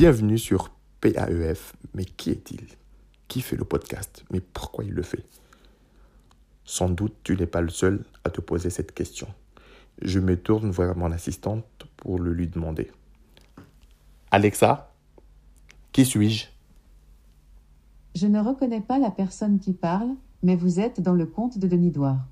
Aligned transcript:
Bienvenue 0.00 0.38
sur 0.38 0.70
PAEF. 1.02 1.76
Mais 1.92 2.06
qui 2.06 2.30
est-il? 2.30 2.64
Qui 3.28 3.42
fait 3.42 3.56
le 3.56 3.66
podcast? 3.66 4.24
Mais 4.30 4.40
pourquoi 4.40 4.82
il 4.82 4.94
le 4.94 5.02
fait? 5.02 5.26
Sans 6.64 6.88
doute, 6.88 7.12
tu 7.22 7.36
n'es 7.36 7.44
pas 7.44 7.60
le 7.60 7.68
seul 7.68 8.06
à 8.24 8.30
te 8.30 8.40
poser 8.40 8.70
cette 8.70 8.94
question. 8.94 9.28
Je 10.00 10.18
me 10.18 10.40
tourne 10.40 10.70
vers 10.70 10.96
mon 10.96 11.12
assistante 11.12 11.66
pour 11.98 12.18
le 12.18 12.32
lui 12.32 12.48
demander. 12.48 12.90
Alexa, 14.30 14.90
qui 15.92 16.06
suis-je? 16.06 16.46
Je 18.14 18.26
ne 18.26 18.40
reconnais 18.40 18.80
pas 18.80 18.98
la 18.98 19.10
personne 19.10 19.58
qui 19.58 19.74
parle, 19.74 20.14
mais 20.42 20.56
vous 20.56 20.80
êtes 20.80 21.02
dans 21.02 21.12
le 21.14 21.26
conte 21.26 21.58
de 21.58 21.68
Denis 21.68 21.90
Douard. 21.90 22.24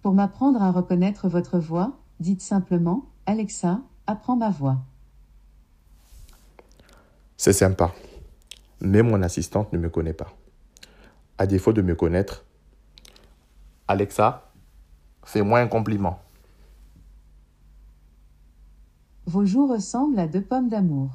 Pour 0.00 0.14
m'apprendre 0.14 0.62
à 0.62 0.72
reconnaître 0.72 1.28
votre 1.28 1.58
voix, 1.58 1.98
dites 2.18 2.40
simplement 2.40 3.10
Alexa, 3.26 3.82
apprends 4.06 4.36
ma 4.36 4.48
voix. 4.48 4.78
C'est 7.42 7.54
sympa. 7.54 7.94
Mais 8.82 9.02
mon 9.02 9.22
assistante 9.22 9.72
ne 9.72 9.78
me 9.78 9.88
connaît 9.88 10.12
pas. 10.12 10.36
À 11.38 11.46
défaut 11.46 11.72
de 11.72 11.80
me 11.80 11.94
connaître, 11.94 12.44
Alexa, 13.88 14.52
fais-moi 15.24 15.60
un 15.60 15.66
compliment. 15.66 16.20
Vos 19.24 19.46
joues 19.46 19.66
ressemblent 19.68 20.18
à 20.18 20.26
deux 20.26 20.42
pommes 20.42 20.68
d'amour. 20.68 21.12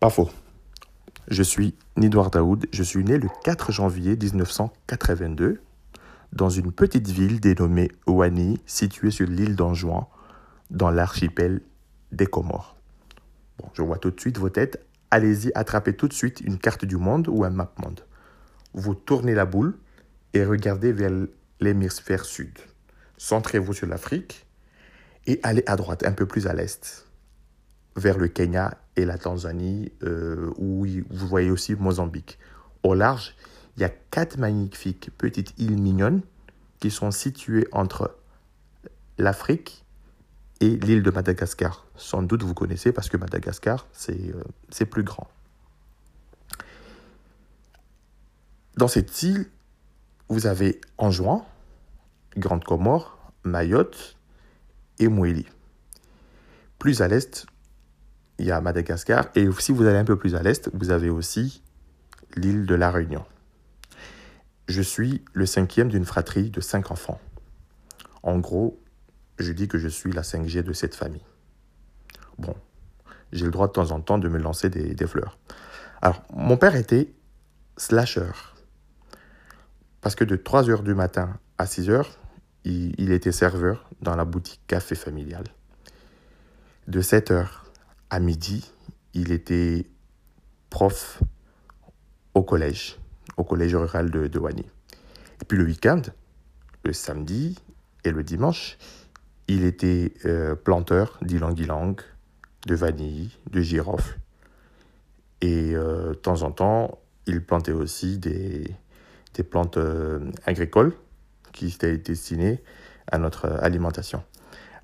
Pas 0.00 0.08
faux. 0.08 0.30
Je 1.26 1.42
suis 1.42 1.74
Nidouard 1.98 2.30
Daoud. 2.30 2.68
Je 2.72 2.82
suis 2.82 3.04
né 3.04 3.18
le 3.18 3.28
4 3.44 3.70
janvier 3.70 4.16
1982 4.16 5.60
dans 6.32 6.48
une 6.48 6.72
petite 6.72 7.08
ville 7.08 7.38
dénommée 7.38 7.92
Ouani, 8.06 8.62
située 8.64 9.10
sur 9.10 9.26
l'île 9.26 9.56
d'Anjouan, 9.56 10.08
dans 10.70 10.90
l'archipel 10.90 11.60
des 12.12 12.26
Comores. 12.26 12.77
Bon, 13.58 13.68
je 13.74 13.82
vois 13.82 13.98
tout 13.98 14.10
de 14.10 14.20
suite 14.20 14.38
vos 14.38 14.50
têtes. 14.50 14.84
Allez-y, 15.10 15.50
attrapez 15.54 15.94
tout 15.94 16.08
de 16.08 16.12
suite 16.12 16.40
une 16.40 16.58
carte 16.58 16.84
du 16.84 16.96
monde 16.96 17.28
ou 17.28 17.44
un 17.44 17.50
map 17.50 17.72
monde. 17.78 18.04
Vous 18.74 18.94
tournez 18.94 19.34
la 19.34 19.46
boule 19.46 19.76
et 20.34 20.44
regardez 20.44 20.92
vers 20.92 21.10
l'hémisphère 21.60 22.24
sud. 22.24 22.58
Centrez-vous 23.16 23.72
sur 23.72 23.86
l'Afrique 23.86 24.46
et 25.26 25.40
allez 25.42 25.64
à 25.66 25.76
droite, 25.76 26.04
un 26.04 26.12
peu 26.12 26.26
plus 26.26 26.46
à 26.46 26.52
l'est, 26.52 27.06
vers 27.96 28.18
le 28.18 28.28
Kenya 28.28 28.78
et 28.96 29.04
la 29.04 29.18
Tanzanie, 29.18 29.92
euh, 30.02 30.50
où 30.56 30.86
vous 31.10 31.26
voyez 31.26 31.50
aussi 31.50 31.74
Mozambique. 31.74 32.38
Au 32.82 32.94
large, 32.94 33.34
il 33.76 33.82
y 33.82 33.84
a 33.84 33.90
quatre 33.90 34.38
magnifiques 34.38 35.10
petites 35.18 35.58
îles 35.58 35.80
mignonnes 35.80 36.22
qui 36.80 36.90
sont 36.90 37.10
situées 37.10 37.66
entre 37.72 38.16
l'Afrique 39.18 39.84
et 40.60 40.70
l'île 40.70 41.02
de 41.02 41.10
Madagascar. 41.10 41.86
Sans 41.96 42.22
doute 42.22 42.42
vous 42.42 42.54
connaissez 42.54 42.92
parce 42.92 43.08
que 43.08 43.16
Madagascar, 43.16 43.86
c'est 43.92 44.32
euh, 44.34 44.84
plus 44.86 45.02
grand. 45.02 45.28
Dans 48.76 48.88
cette 48.88 49.22
île, 49.22 49.46
vous 50.28 50.46
avez 50.46 50.80
Anjouan, 50.98 51.46
Grande 52.36 52.64
Comore, 52.64 53.18
Mayotte 53.44 54.16
et 54.98 55.08
Mouéli. 55.08 55.46
Plus 56.78 57.02
à 57.02 57.08
l'est, 57.08 57.46
il 58.38 58.46
y 58.46 58.52
a 58.52 58.60
Madagascar. 58.60 59.30
Et 59.34 59.48
si 59.58 59.72
vous 59.72 59.84
allez 59.84 59.98
un 59.98 60.04
peu 60.04 60.16
plus 60.16 60.34
à 60.36 60.42
l'est, 60.42 60.70
vous 60.74 60.90
avez 60.90 61.10
aussi 61.10 61.62
l'île 62.36 62.66
de 62.66 62.74
la 62.74 62.90
Réunion. 62.90 63.24
Je 64.68 64.82
suis 64.82 65.24
le 65.32 65.46
cinquième 65.46 65.88
d'une 65.88 66.04
fratrie 66.04 66.50
de 66.50 66.60
cinq 66.60 66.90
enfants. 66.90 67.20
En 68.22 68.38
gros, 68.38 68.78
je 69.38 69.52
dis 69.52 69.68
que 69.68 69.78
je 69.78 69.88
suis 69.88 70.12
la 70.12 70.22
5G 70.22 70.62
de 70.62 70.72
cette 70.72 70.94
famille. 70.94 71.24
Bon, 72.38 72.54
j'ai 73.32 73.44
le 73.44 73.50
droit 73.50 73.66
de 73.68 73.72
temps 73.72 73.90
en 73.90 74.00
temps 74.00 74.18
de 74.18 74.28
me 74.28 74.38
lancer 74.38 74.70
des, 74.70 75.06
fleurs. 75.06 75.38
Alors, 76.02 76.22
mon 76.32 76.56
père 76.56 76.76
était 76.76 77.12
slasher. 77.76 78.30
Parce 80.00 80.14
que 80.14 80.24
de 80.24 80.36
3 80.36 80.70
heures 80.70 80.82
du 80.82 80.94
matin 80.94 81.38
à 81.58 81.66
6 81.66 81.90
heures, 81.90 82.18
il, 82.64 82.94
il 82.98 83.12
était 83.12 83.32
serveur 83.32 83.88
dans 84.00 84.16
la 84.16 84.24
boutique 84.24 84.60
café 84.66 84.94
familiale. 84.94 85.46
De 86.86 87.00
7 87.00 87.30
heures 87.30 87.64
à 88.10 88.20
midi, 88.20 88.70
il 89.14 89.32
était 89.32 89.86
prof 90.70 91.22
au 92.34 92.42
collège, 92.42 92.98
au 93.36 93.44
collège 93.44 93.74
rural 93.74 94.10
de, 94.10 94.26
de 94.26 94.38
Wani. 94.38 94.64
Et 95.40 95.44
puis 95.44 95.58
le 95.58 95.64
week-end, 95.64 96.02
le 96.84 96.92
samedi 96.92 97.58
et 98.04 98.10
le 98.10 98.22
dimanche, 98.22 98.78
il 99.48 99.64
était 99.64 100.12
euh, 100.26 100.54
planteur 100.54 101.18
d'ilang-ilang, 101.22 101.96
de 102.66 102.74
vanille, 102.74 103.30
de 103.50 103.60
girofle. 103.60 104.18
Et 105.40 105.74
euh, 105.74 106.10
de 106.10 106.14
temps 106.14 106.42
en 106.42 106.50
temps, 106.50 106.98
il 107.26 107.44
plantait 107.44 107.72
aussi 107.72 108.18
des, 108.18 108.74
des 109.34 109.42
plantes 109.42 109.78
euh, 109.78 110.30
agricoles 110.46 110.92
qui 111.52 111.68
étaient 111.68 111.96
destinées 111.96 112.62
à 113.10 113.18
notre 113.18 113.46
alimentation. 113.46 114.22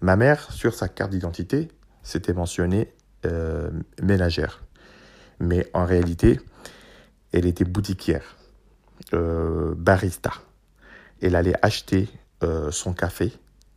Ma 0.00 0.16
mère, 0.16 0.50
sur 0.50 0.74
sa 0.74 0.88
carte 0.88 1.10
d'identité, 1.10 1.68
s'était 2.02 2.32
mentionnée 2.32 2.92
euh, 3.26 3.70
ménagère. 4.02 4.62
Mais 5.40 5.68
en 5.74 5.84
réalité, 5.84 6.40
elle 7.32 7.46
était 7.46 7.64
boutiquière, 7.64 8.36
barista. 9.12 10.30
Elle 11.20 11.34
allait 11.34 11.56
acheter 11.60 12.08
son 12.70 12.92
café 12.92 13.32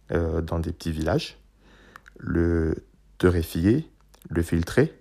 dans 0.09 0.59
des 0.59 0.72
petits 0.72 0.91
villages, 0.91 1.38
le 2.18 2.75
torréfier, 3.18 3.90
le 4.29 4.41
filtrer 4.41 4.97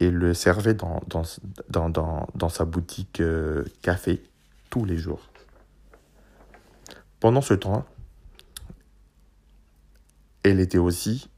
et 0.00 0.10
le 0.10 0.32
servait 0.32 0.74
dans, 0.74 1.02
dans, 1.08 1.24
dans, 1.68 2.26
dans, 2.34 2.48
sa 2.48 2.64
boutique 2.64 3.22
café 3.82 4.22
tous 4.70 4.84
les 4.84 4.96
jours. 4.96 5.20
Pendant 7.20 7.40
ce 7.40 7.54
temps, 7.54 7.84
elle 10.42 10.60
était 10.60 10.78
aussi 10.78 11.28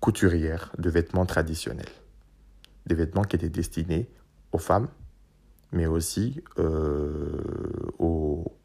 couturière 0.00 0.70
de 0.78 0.90
vêtements 0.90 1.26
traditionnels. 1.26 1.88
Des 2.86 2.94
vêtements 2.94 3.22
qui 3.22 3.36
étaient 3.36 3.48
destinés 3.48 4.08
aux 4.52 4.58
femmes, 4.58 4.88
mais 5.72 5.86
aussi 5.86 6.42
euh, 6.58 7.40
aux, 7.98 8.56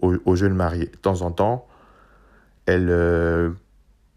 aux, 0.00 0.34
jeunes 0.34 0.54
mariés. 0.54 0.86
De 0.86 0.96
temps 0.96 1.22
en 1.22 1.30
temps, 1.30 1.68
elle 2.70 2.88
euh, 2.90 3.50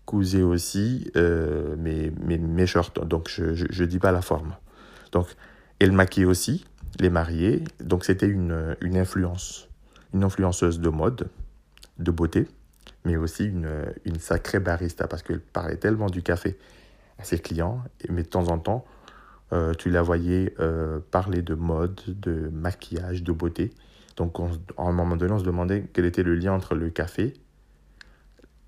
cousait 0.05 0.43
aussi 0.43 1.11
euh, 1.15 1.75
mes, 1.77 2.11
mes, 2.11 2.67
shorts, 2.67 2.93
donc 3.05 3.29
je 3.29 3.43
ne 3.81 3.87
dis 3.87 3.99
pas 3.99 4.11
la 4.11 4.21
forme. 4.21 4.55
Donc, 5.11 5.27
elle 5.79 5.91
maquillait 5.91 6.27
aussi 6.27 6.65
les 6.99 7.09
mariés, 7.09 7.63
donc 7.79 8.05
c'était 8.05 8.27
une, 8.27 8.75
une 8.81 8.97
influence, 8.97 9.67
une 10.13 10.23
influenceuse 10.23 10.79
de 10.79 10.89
mode, 10.89 11.29
de 11.99 12.11
beauté 12.11 12.47
mais 13.05 13.17
aussi 13.17 13.47
une, 13.47 13.69
une 14.05 14.17
sacrée 14.17 14.59
barista 14.59 15.09
parce 15.09 15.23
qu'elle 15.23 15.41
parlait 15.41 15.75
tellement 15.75 16.09
du 16.09 16.23
café 16.23 16.57
à 17.19 17.25
ses 17.25 17.37
clients, 17.37 17.83
mais 18.07 18.23
de 18.23 18.29
temps 18.29 18.47
en 18.47 18.57
temps, 18.57 18.85
euh, 19.51 19.73
tu 19.73 19.89
la 19.89 20.01
voyais 20.01 20.55
parler 21.11 21.41
de 21.41 21.53
mode, 21.53 21.99
de 22.07 22.49
maquillage, 22.53 23.23
de 23.23 23.31
beauté. 23.33 23.73
Donc, 24.15 24.39
à 24.77 24.83
un 24.83 24.91
moment 24.93 25.17
donné, 25.17 25.33
on 25.33 25.39
se 25.39 25.43
demandait 25.43 25.85
quel 25.91 26.05
était 26.05 26.23
le 26.23 26.35
lien 26.35 26.53
entre 26.53 26.75
le 26.75 26.89
café, 26.89 27.33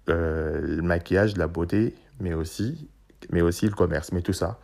euh, 0.09 0.61
le 0.61 0.81
maquillage, 0.81 1.37
la 1.37 1.47
beauté, 1.47 1.95
mais 2.19 2.33
aussi, 2.33 2.89
mais 3.31 3.41
aussi 3.41 3.65
le 3.65 3.73
commerce. 3.73 4.11
Mais 4.11 4.21
tout 4.21 4.33
ça, 4.33 4.59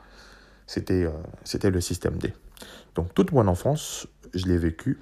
c'était 0.68 1.08
c'était 1.44 1.72
le 1.72 1.82
système 1.82 2.18
D. 2.18 2.34
Donc, 2.96 3.14
toute 3.14 3.32
mon 3.32 3.48
enfance, 3.48 4.08
je 4.34 4.46
l'ai 4.46 4.58
vécu 4.58 5.00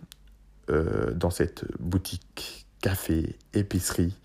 dans 1.16 1.32
cette 1.32 1.66
boutique, 1.80 2.68
café, 2.82 3.36
épicerie, 3.54 4.16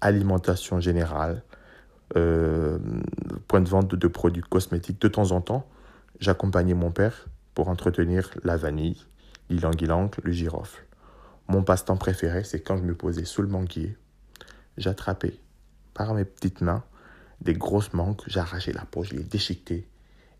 alimentation 0.00 0.80
générale, 0.80 1.42
euh, 2.16 2.78
point 3.48 3.60
de 3.60 3.68
vente 3.68 3.94
de, 3.94 4.08
produits 4.08 4.42
cosmétiques. 4.42 5.00
De 5.00 5.08
temps 5.08 5.32
en 5.32 5.40
temps, 5.40 5.68
j'accompagnais 6.20 6.74
mon 6.74 6.90
père 6.90 7.26
pour 7.54 7.68
entretenir 7.68 8.30
la 8.44 8.56
vanille, 8.56 9.04
l'ilang-ilang, 9.50 10.10
le 10.22 10.32
girofle. 10.32 10.84
Mon 11.48 11.62
passe-temps 11.62 11.96
préféré, 11.96 12.44
c'est 12.44 12.60
quand 12.60 12.76
je 12.76 12.82
me 12.82 12.94
posais 12.94 13.24
sous 13.24 13.42
le 13.42 13.48
manguier, 13.48 13.96
j'attrapais 14.76 15.38
par 15.96 16.12
mes 16.12 16.26
petites 16.26 16.60
mains 16.60 16.84
des 17.40 17.54
grosses 17.54 17.92
mangues, 17.94 18.20
j'arrachais 18.26 18.72
la 18.72 18.84
peau, 18.84 19.02
je 19.02 19.14
les 19.14 19.24
déchiquetais 19.24 19.88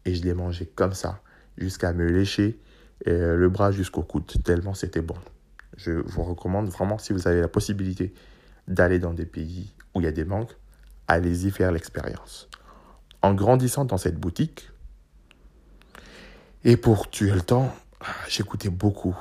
et 0.05 0.15
je 0.15 0.23
les 0.23 0.35
mangeais 0.35 0.67
comme 0.67 0.93
ça, 0.93 1.21
jusqu'à 1.57 1.93
me 1.93 2.07
lécher 2.07 2.61
euh, 3.09 3.37
le 3.37 3.49
bras 3.49 3.73
jusqu'au 3.73 4.03
coude, 4.03 4.25
tellement 4.45 4.75
c'était 4.75 5.01
bon. 5.01 5.17
Je 5.77 5.93
vous 5.93 6.23
recommande 6.23 6.69
vraiment, 6.69 6.99
si 6.99 7.13
vous 7.13 7.27
avez 7.27 7.41
la 7.41 7.49
possibilité 7.49 8.15
d'aller 8.69 8.99
dans 8.99 9.15
des 9.15 9.27
pays 9.27 9.73
où 9.95 10.01
il 10.01 10.05
y 10.05 10.07
a 10.07 10.13
des 10.13 10.25
manques, 10.25 10.55
allez-y 11.09 11.51
faire 11.51 11.73
l'expérience. 11.73 12.49
En 13.23 13.35
grandissant 13.35 13.85
dans 13.85 13.99
cette 13.99 14.19
boutique, 14.19 14.71
et 16.65 16.77
pour 16.77 17.11
tuer 17.11 17.31
le 17.31 17.41
temps, 17.41 17.75
j'écoutais 18.29 18.71
beaucoup 18.71 19.17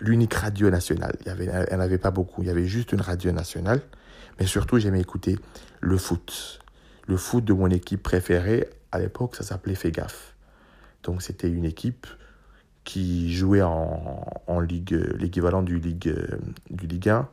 l'unique 0.00 0.34
radio 0.34 0.70
nationale. 0.70 1.16
Il 1.26 1.50
en 1.50 1.80
avait 1.80 1.98
pas 1.98 2.10
beaucoup, 2.10 2.42
il 2.42 2.48
y 2.48 2.50
avait 2.50 2.66
juste 2.66 2.92
une 2.92 3.00
radio 3.00 3.32
nationale. 3.32 3.80
Mais 4.38 4.46
surtout, 4.46 4.78
j'aimais 4.78 5.00
écouter 5.00 5.38
le 5.80 5.96
foot. 5.98 6.60
Le 7.06 7.16
foot 7.16 7.44
de 7.44 7.52
mon 7.52 7.68
équipe 7.68 8.02
préférée 8.02 8.68
à 8.92 8.98
l'époque, 8.98 9.36
ça 9.36 9.42
s'appelait 9.42 9.76
gaffe. 9.90 10.34
Donc 11.02 11.22
c'était 11.22 11.48
une 11.48 11.64
équipe 11.64 12.06
qui 12.84 13.32
jouait 13.32 13.62
en, 13.62 14.24
en 14.46 14.60
Ligue, 14.60 14.92
l'équivalent 15.18 15.62
du 15.62 15.78
Ligue, 15.78 16.14
du 16.70 16.86
Ligue 16.86 17.08
1, 17.08 17.28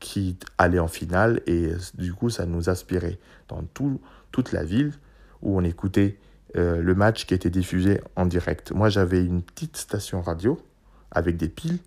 qui 0.00 0.38
allait 0.58 0.78
en 0.78 0.88
finale 0.88 1.40
et 1.46 1.72
du 1.94 2.12
coup 2.12 2.30
ça 2.30 2.46
nous 2.46 2.68
aspirait 2.68 3.18
dans 3.48 3.62
tout, 3.74 4.00
toute 4.30 4.52
la 4.52 4.64
ville 4.64 4.92
où 5.42 5.56
on 5.58 5.64
écoutait 5.64 6.18
euh, 6.56 6.82
le 6.82 6.94
match 6.94 7.26
qui 7.26 7.34
était 7.34 7.50
diffusé 7.50 8.00
en 8.14 8.26
direct. 8.26 8.72
Moi 8.72 8.88
j'avais 8.88 9.24
une 9.24 9.42
petite 9.42 9.76
station 9.76 10.20
radio 10.20 10.60
avec 11.10 11.36
des 11.36 11.48
piles 11.48 11.78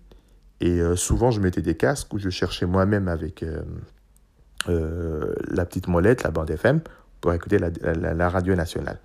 et 0.60 0.80
euh, 0.80 0.96
souvent 0.96 1.30
je 1.30 1.40
mettais 1.40 1.62
des 1.62 1.76
casques 1.76 2.12
où 2.12 2.18
je 2.18 2.30
cherchais 2.30 2.66
moi-même 2.66 3.08
avec 3.08 3.42
euh, 3.42 3.62
la 4.66 5.64
petite 5.64 5.88
molette, 5.88 6.22
la 6.22 6.30
bande 6.30 6.50
FM, 6.50 6.80
pour 7.20 7.32
écouter 7.32 7.58
la, 7.58 8.28
radio 8.28 8.54
nationale. 8.54 8.98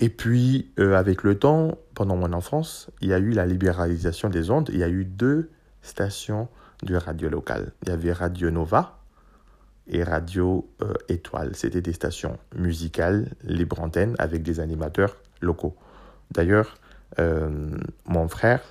Et 0.00 0.08
puis, 0.08 0.70
euh, 0.78 0.94
avec 0.94 1.22
le 1.22 1.38
temps, 1.38 1.78
pendant 1.94 2.16
mon 2.16 2.32
enfance, 2.32 2.90
il 3.00 3.08
y 3.08 3.14
a 3.14 3.18
eu 3.18 3.30
la 3.30 3.46
libéralisation 3.46 4.28
des 4.28 4.50
ondes. 4.50 4.68
Il 4.72 4.78
y 4.78 4.84
a 4.84 4.88
eu 4.88 5.04
deux 5.04 5.50
stations 5.82 6.48
de 6.82 6.96
radio 6.96 7.28
locale. 7.28 7.72
Il 7.82 7.88
y 7.88 7.92
avait 7.92 8.12
Radio 8.12 8.50
Nova 8.50 8.98
et 9.88 10.02
Radio 10.02 10.68
euh, 10.82 10.92
Étoile. 11.08 11.56
C'était 11.56 11.80
des 11.80 11.94
stations 11.94 12.38
musicales, 12.54 13.30
libre 13.42 13.80
antenne, 13.80 14.14
avec 14.18 14.42
des 14.42 14.60
animateurs 14.60 15.16
locaux. 15.40 15.76
D'ailleurs, 16.30 16.76
euh, 17.18 17.70
mon 18.04 18.28
frère 18.28 18.62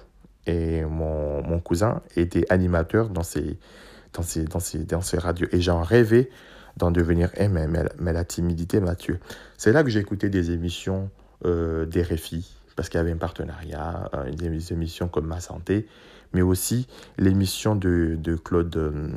et 0.45 0.83
mon, 0.83 1.41
mon, 1.41 1.59
cousin 1.59 2.01
étaient 2.15 2.45
animateurs 2.51 3.09
dans 3.09 3.23
ces, 3.23 3.57
dans 4.15 5.01
ces, 5.01 5.17
radios. 5.17 5.47
Et 5.51 5.61
j'en 5.61 5.81
rêvais 5.81 6.29
d'en 6.77 6.91
devenir 6.91 7.29
un, 7.37 7.49
mais, 7.49 8.13
la 8.13 8.25
timidité 8.25 8.79
m'a 8.79 8.95
tué. 8.95 9.19
C'est 9.57 9.71
là 9.71 9.83
que 9.83 9.89
j'ai 9.89 9.99
écouté 9.99 10.29
des 10.29 10.51
émissions 10.51 11.09
euh, 11.45 11.85
des 11.85 12.01
RFI, 12.01 12.49
parce 12.75 12.89
qu'il 12.89 12.97
y 12.97 13.01
avait 13.01 13.11
un 13.11 13.17
partenariat, 13.17 14.09
euh, 14.13 14.31
des 14.31 14.73
émissions 14.73 15.07
comme 15.07 15.27
Ma 15.27 15.39
Santé, 15.39 15.87
mais 16.33 16.41
aussi 16.41 16.87
l'émission 17.17 17.75
de, 17.75 18.17
de, 18.19 18.35
Claude, 18.35 18.75
euh, 18.75 19.09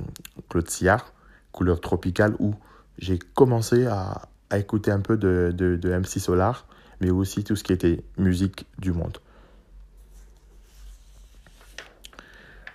Claude 0.48 0.68
Sillard, 0.68 1.12
Couleur 1.52 1.80
tropicale, 1.80 2.34
où 2.38 2.54
j'ai 2.98 3.18
commencé 3.18 3.86
à, 3.86 4.28
à, 4.50 4.58
écouter 4.58 4.90
un 4.90 5.00
peu 5.00 5.16
de, 5.16 5.52
de, 5.56 5.76
de 5.76 5.90
MC 5.90 6.18
Solar, 6.20 6.66
mais 7.00 7.10
aussi 7.10 7.44
tout 7.44 7.56
ce 7.56 7.64
qui 7.64 7.72
était 7.72 8.02
musique 8.16 8.66
du 8.78 8.92
monde. 8.92 9.18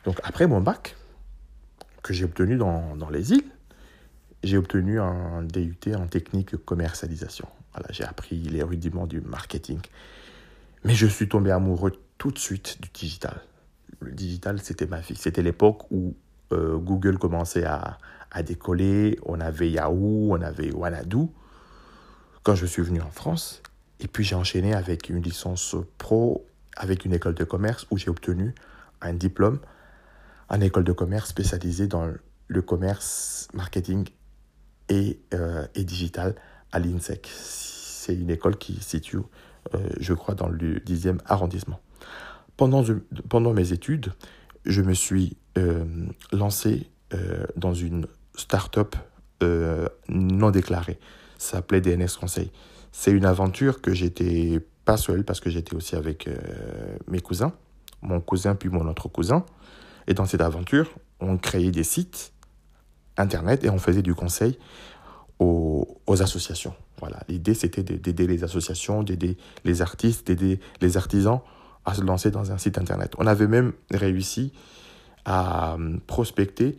Donc 0.05 0.19
après 0.23 0.47
mon 0.47 0.61
bac, 0.61 0.95
que 2.03 2.13
j'ai 2.13 2.25
obtenu 2.25 2.57
dans, 2.57 3.09
les 3.11 3.31
îles, 3.31 3.49
j'ai 4.43 4.57
obtenu 4.57 4.99
un 4.99 5.41
DUT 5.43 5.77
en 5.95 6.07
technique 6.07 6.57
commercialisation. 6.57 7.47
Voilà, 7.73 7.87
j'ai 7.91 8.03
appris 8.03 8.37
les 8.37 8.61
rudiments 8.61 9.07
du 9.07 9.21
marketing. 9.21 9.79
Mais 10.83 10.93
je 10.93 11.07
suis 11.07 11.29
tombé 11.29 11.49
amoureux 11.51 11.93
tout 12.17 12.31
de 12.31 12.37
suite 12.37 12.77
du 12.81 12.89
digital. 12.93 13.41
Le 14.01 14.11
digital, 14.11 14.59
c'était 14.61 14.85
ma 14.85 14.99
vie. 14.99 15.15
C'était 15.15 15.41
l'époque 15.41 15.89
où 15.91 16.13
euh, 16.51 16.77
Google 16.77 17.17
commençait 17.17 17.63
à, 17.63 17.97
à, 18.31 18.43
décoller. 18.43 19.17
On 19.25 19.39
avait 19.39 19.71
Yahoo, 19.71 20.27
on 20.31 20.41
avait 20.41 20.71
Wanadu. 20.73 21.27
Quand 22.43 22.55
je 22.55 22.65
suis 22.65 22.81
venu 22.81 23.01
en 23.01 23.11
France, 23.11 23.63
et 24.01 24.07
puis 24.07 24.25
j'ai 24.25 24.35
enchaîné 24.35 24.73
avec 24.73 25.09
une 25.09 25.21
licence 25.21 25.77
pro 25.97 26.45
avec 26.75 27.05
une 27.05 27.13
école 27.13 27.35
de 27.35 27.43
commerce 27.43 27.85
où 27.91 27.97
j'ai 27.97 28.09
obtenu 28.09 28.53
un 29.01 29.13
diplôme 29.13 29.59
en 30.53 30.61
école 30.61 30.83
de 30.83 30.91
commerce 30.91 31.29
spécialisée 31.29 31.87
dans 31.87 32.07
le 32.47 32.61
commerce, 32.61 33.47
marketing 33.53 34.07
et, 34.87 35.19
euh, 35.33 35.65
et 35.73 35.83
digital 35.83 36.35
à 36.71 36.77
l'INSEC. 36.77 37.27
C'est 37.33 38.13
une 38.13 38.29
école 38.29 38.57
qui 38.57 38.75
se 38.75 38.91
situe, 38.91 39.17
euh, 39.73 39.79
je 39.99 40.13
crois, 40.13 40.35
dans 40.35 40.49
le 40.49 40.79
10e 40.79 41.17
arrondissement. 41.25 41.79
Pendant, 42.55 42.83
pendant 43.29 43.51
mes 43.51 43.73
études, 43.73 44.13
je 44.65 44.83
me 44.83 44.93
suis 44.93 45.37
euh, 45.57 45.83
lancé 46.31 46.89
dans 47.55 47.75
une 47.75 48.07
start-up 48.35 48.95
non 50.09 50.49
déclarée. 50.49 50.97
Ça 51.37 51.57
s'appelait 51.57 51.79
DNS 51.79 52.07
Conseil. 52.19 52.51
C'est 52.91 53.11
une 53.11 53.25
aventure 53.25 53.81
que 53.81 53.93
j'étais 53.93 54.59
pas 54.83 54.97
seul 54.97 55.23
parce 55.23 55.39
que 55.39 55.51
j'étais 55.51 55.75
aussi 55.75 55.95
avec 55.95 56.27
mes 57.07 57.19
cousins, 57.19 57.53
mon 58.01 58.19
cousin 58.19 58.55
puis 58.55 58.69
mon 58.69 58.87
autre 58.87 59.09
cousin. 59.09 59.45
Et 60.07 60.13
dans 60.13 60.25
cette 60.25 60.41
aventure, 60.41 60.89
on 61.19 61.37
créait 61.37 61.71
des 61.71 61.83
sites 61.83 62.33
internet 63.17 63.63
et 63.63 63.69
on 63.69 63.77
faisait 63.77 64.01
du 64.01 64.15
conseil 64.15 64.57
aux, 65.39 66.21
associations. 66.21 66.73
Voilà. 66.99 67.19
L'idée, 67.27 67.53
c'était 67.53 67.83
d'aider 67.83 68.27
les 68.27 68.43
associations, 68.43 69.03
d'aider 69.03 69.37
les 69.65 69.81
artistes, 69.81 70.27
d'aider 70.27 70.59
les 70.79 70.95
artisans 70.95 71.41
à 71.85 71.95
se 71.95 72.01
lancer 72.01 72.31
dans 72.31 72.51
un 72.51 72.57
site 72.57 72.77
internet. 72.77 73.13
On 73.17 73.27
avait 73.27 73.47
même 73.47 73.73
réussi 73.91 74.53
à 75.25 75.73
euh, 75.73 75.97
prospecter 76.07 76.77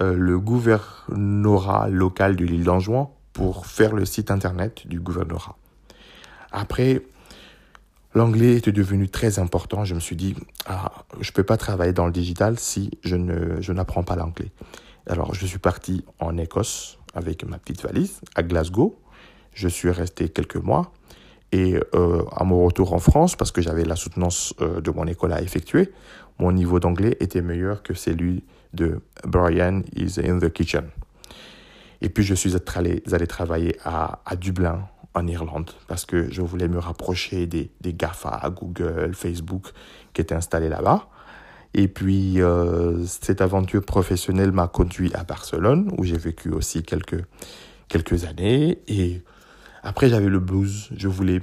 euh, 0.00 0.14
le 0.14 0.38
gouvernorat 0.38 1.88
local 1.88 2.36
de 2.36 2.44
l'île 2.44 2.64
d'Anjouan 2.64 3.14
pour 3.32 3.66
faire 3.66 3.94
le 3.94 4.04
site 4.04 4.30
internet 4.30 4.86
du 4.86 5.00
gouvernorat. 5.00 5.56
Après, 6.50 7.02
l'anglais 8.14 8.56
était 8.56 8.72
devenu 8.72 9.08
très 9.08 9.38
important. 9.38 9.84
Je 9.84 9.94
me 9.94 10.00
suis 10.00 10.16
dit, 10.16 10.34
ah, 10.66 11.04
je 11.20 11.30
ne 11.30 11.34
peux 11.34 11.44
pas 11.44 11.56
travailler 11.56 11.92
dans 11.92 12.06
le 12.06 12.12
digital 12.12 12.58
si 12.58 12.90
je 13.02 13.16
je 13.60 13.72
n'apprends 13.72 14.02
pas 14.02 14.16
l'anglais. 14.16 14.50
Alors, 15.06 15.34
je 15.34 15.46
suis 15.46 15.58
parti 15.58 16.04
en 16.20 16.36
Écosse 16.36 16.98
avec 17.14 17.44
ma 17.44 17.58
petite 17.58 17.82
valise 17.82 18.20
à 18.34 18.42
Glasgow. 18.42 18.98
Je 19.52 19.68
suis 19.68 19.90
resté 19.90 20.28
quelques 20.28 20.56
mois. 20.56 20.92
Et 21.50 21.78
euh, 21.94 22.24
à 22.34 22.44
mon 22.44 22.64
retour 22.64 22.94
en 22.94 22.98
France, 22.98 23.36
parce 23.36 23.52
que 23.52 23.60
j'avais 23.60 23.84
la 23.84 23.96
soutenance 23.96 24.54
euh, 24.60 24.80
de 24.80 24.90
mon 24.90 25.06
école 25.06 25.34
à 25.34 25.42
effectuer, 25.42 25.92
mon 26.38 26.50
niveau 26.50 26.80
d'anglais 26.80 27.16
était 27.20 27.42
meilleur 27.42 27.82
que 27.82 27.92
celui 27.92 28.42
de 28.72 29.00
Brian 29.24 29.82
is 29.94 30.18
in 30.18 30.38
the 30.38 30.50
kitchen. 30.50 30.84
Et 32.00 32.08
puis 32.08 32.24
je 32.24 32.34
suis 32.34 32.54
allé, 32.74 33.02
allé 33.12 33.26
travailler 33.26 33.76
à, 33.84 34.18
Dublin, 34.36 34.88
en 35.14 35.26
Irlande, 35.26 35.70
parce 35.88 36.04
que 36.06 36.30
je 36.30 36.40
voulais 36.40 36.68
me 36.68 36.78
rapprocher 36.78 37.46
des, 37.46 37.70
des 37.80 37.92
GAFA, 37.92 38.50
Google, 38.50 39.14
Facebook, 39.14 39.72
qui 40.12 40.20
étaient 40.20 40.34
installés 40.34 40.68
là-bas. 40.68 41.08
Et 41.74 41.88
puis 41.88 42.40
euh, 42.40 43.04
cette 43.06 43.40
aventure 43.40 43.84
professionnelle 43.84 44.52
m'a 44.52 44.68
conduit 44.68 45.12
à 45.14 45.24
Barcelone, 45.24 45.90
où 45.98 46.04
j'ai 46.04 46.18
vécu 46.18 46.50
aussi 46.50 46.82
quelques, 46.82 47.24
quelques 47.88 48.24
années. 48.24 48.82
Et 48.88 49.22
après, 49.82 50.08
j'avais 50.08 50.28
le 50.28 50.38
blues. 50.38 50.90
Je 50.96 51.08
voulais 51.08 51.40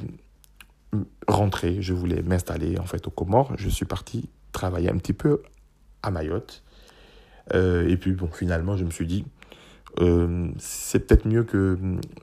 rentrer, 1.27 1.81
je 1.81 1.93
voulais 1.93 2.21
m'installer 2.21 2.77
en 2.79 2.85
fait 2.85 3.07
aux 3.07 3.11
Comores. 3.11 3.53
Je 3.57 3.69
suis 3.69 3.85
parti 3.85 4.29
travailler 4.51 4.89
un 4.89 4.97
petit 4.97 5.13
peu 5.13 5.41
à 6.03 6.11
Mayotte. 6.11 6.63
Euh, 7.53 7.87
et 7.87 7.97
puis 7.97 8.11
bon, 8.13 8.29
finalement, 8.31 8.77
je 8.77 8.85
me 8.85 8.91
suis 8.91 9.07
dit, 9.07 9.25
euh, 9.99 10.49
c'est 10.57 11.07
peut-être 11.07 11.27
mieux 11.27 11.43
que 11.43 11.77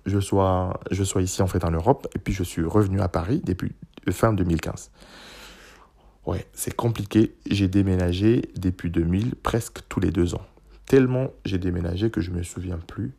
je 0.07 0.21
sois, 0.21 0.81
je 0.91 1.03
sois 1.05 1.23
ici 1.23 1.43
en 1.43 1.47
fait 1.47 1.65
en 1.65 1.71
Europe. 1.71 2.09
Et 2.15 2.19
puis 2.19 2.33
je 2.33 2.43
suis 2.43 2.65
revenu 2.65 3.01
à 3.01 3.09
Paris 3.09 3.43
depuis 3.45 3.73
fin 4.11 4.33
2015. 4.33 4.91
Ouais, 6.27 6.47
c'est 6.53 6.75
compliqué. 6.75 7.35
J'ai 7.51 7.69
déménagé 7.69 8.51
depuis 8.57 8.91
2000, 8.91 9.37
presque 9.37 9.81
tous 9.89 10.01
les 10.01 10.11
deux 10.11 10.35
ans. 10.35 10.47
Tellement 10.87 11.31
j'ai 11.45 11.59
déménagé 11.59 12.11
que 12.11 12.21
je 12.21 12.31
me 12.31 12.43
souviens 12.43 12.79
plus 12.79 13.13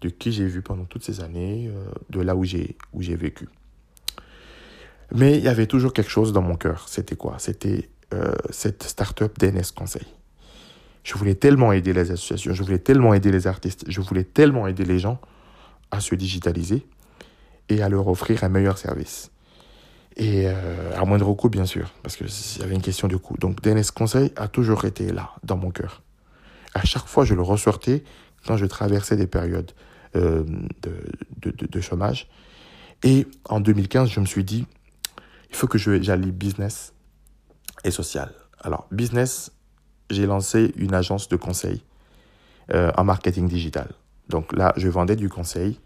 de 0.00 0.08
qui 0.08 0.30
j'ai 0.32 0.46
vu 0.46 0.62
pendant 0.62 0.84
toutes 0.84 1.02
ces 1.02 1.20
années, 1.20 1.68
euh, 1.68 1.90
de 2.10 2.20
là 2.20 2.36
où 2.36 2.44
j'ai 2.44 2.76
où 2.92 3.02
j'ai 3.02 3.16
vécu. 3.16 3.48
Mais 5.12 5.38
il 5.38 5.44
y 5.44 5.48
avait 5.48 5.66
toujours 5.66 5.92
quelque 5.92 6.10
chose 6.10 6.32
dans 6.32 6.42
mon 6.42 6.54
cœur. 6.54 6.88
C'était 6.88 7.16
quoi? 7.16 7.36
C'était 7.38 7.88
euh, 8.14 8.34
cette 8.50 8.82
start-up 8.84 9.38
DNS 9.38 9.72
Conseil. 9.74 10.06
Je 11.04 11.14
voulais 11.14 11.34
tellement 11.34 11.72
aider 11.72 11.92
les 11.92 12.10
associations, 12.10 12.52
je 12.52 12.62
voulais 12.62 12.78
tellement 12.78 13.14
aider 13.14 13.30
les 13.30 13.46
artistes, 13.46 13.84
je 13.88 14.00
voulais 14.00 14.24
tellement 14.24 14.66
aider 14.66 14.84
les 14.84 14.98
gens 14.98 15.20
à 15.90 16.00
se 16.00 16.14
digitaliser 16.14 16.86
et 17.68 17.82
à 17.82 17.88
leur 17.88 18.08
offrir 18.08 18.44
un 18.44 18.48
meilleur 18.48 18.78
service. 18.78 19.30
Et 20.16 20.44
euh, 20.46 20.90
à 20.96 21.04
moindre 21.04 21.32
coût, 21.34 21.48
bien 21.48 21.64
sûr, 21.64 21.92
parce 22.02 22.16
qu'il 22.16 22.26
y 22.26 22.62
avait 22.62 22.74
une 22.74 22.82
question 22.82 23.06
de 23.06 23.16
coût. 23.16 23.36
Donc 23.38 23.62
DNS 23.62 23.84
Conseil 23.94 24.32
a 24.36 24.48
toujours 24.48 24.84
été 24.84 25.12
là, 25.12 25.30
dans 25.44 25.56
mon 25.56 25.70
cœur. 25.70 26.02
À 26.74 26.84
chaque 26.84 27.06
fois, 27.06 27.24
je 27.24 27.34
le 27.34 27.42
ressortais 27.42 28.02
quand 28.46 28.56
je 28.56 28.66
traversais 28.66 29.16
des 29.16 29.26
périodes 29.26 29.72
euh, 30.16 30.44
de, 30.82 31.80
chômage. 31.80 32.28
Et 33.04 33.26
en 33.44 33.60
2015, 33.60 34.10
je 34.10 34.18
me 34.20 34.26
suis 34.26 34.42
dit, 34.42 34.66
il 35.50 35.56
faut 35.56 35.68
que 35.68 35.78
j'allie 35.78 36.32
business 36.32 36.92
et 37.84 37.92
social. 37.92 38.32
Alors, 38.60 38.88
business, 38.90 39.52
j'ai 40.10 40.26
lancé 40.26 40.72
une 40.76 40.94
agence 40.94 41.28
de 41.28 41.36
conseil 41.36 41.82
euh, 42.72 42.90
en 42.96 43.04
marketing 43.04 43.48
digital. 43.48 43.88
Donc 44.28 44.54
là, 44.54 44.72
je 44.76 44.88
vendais 44.88 45.16
du 45.16 45.28
conseil 45.28 45.80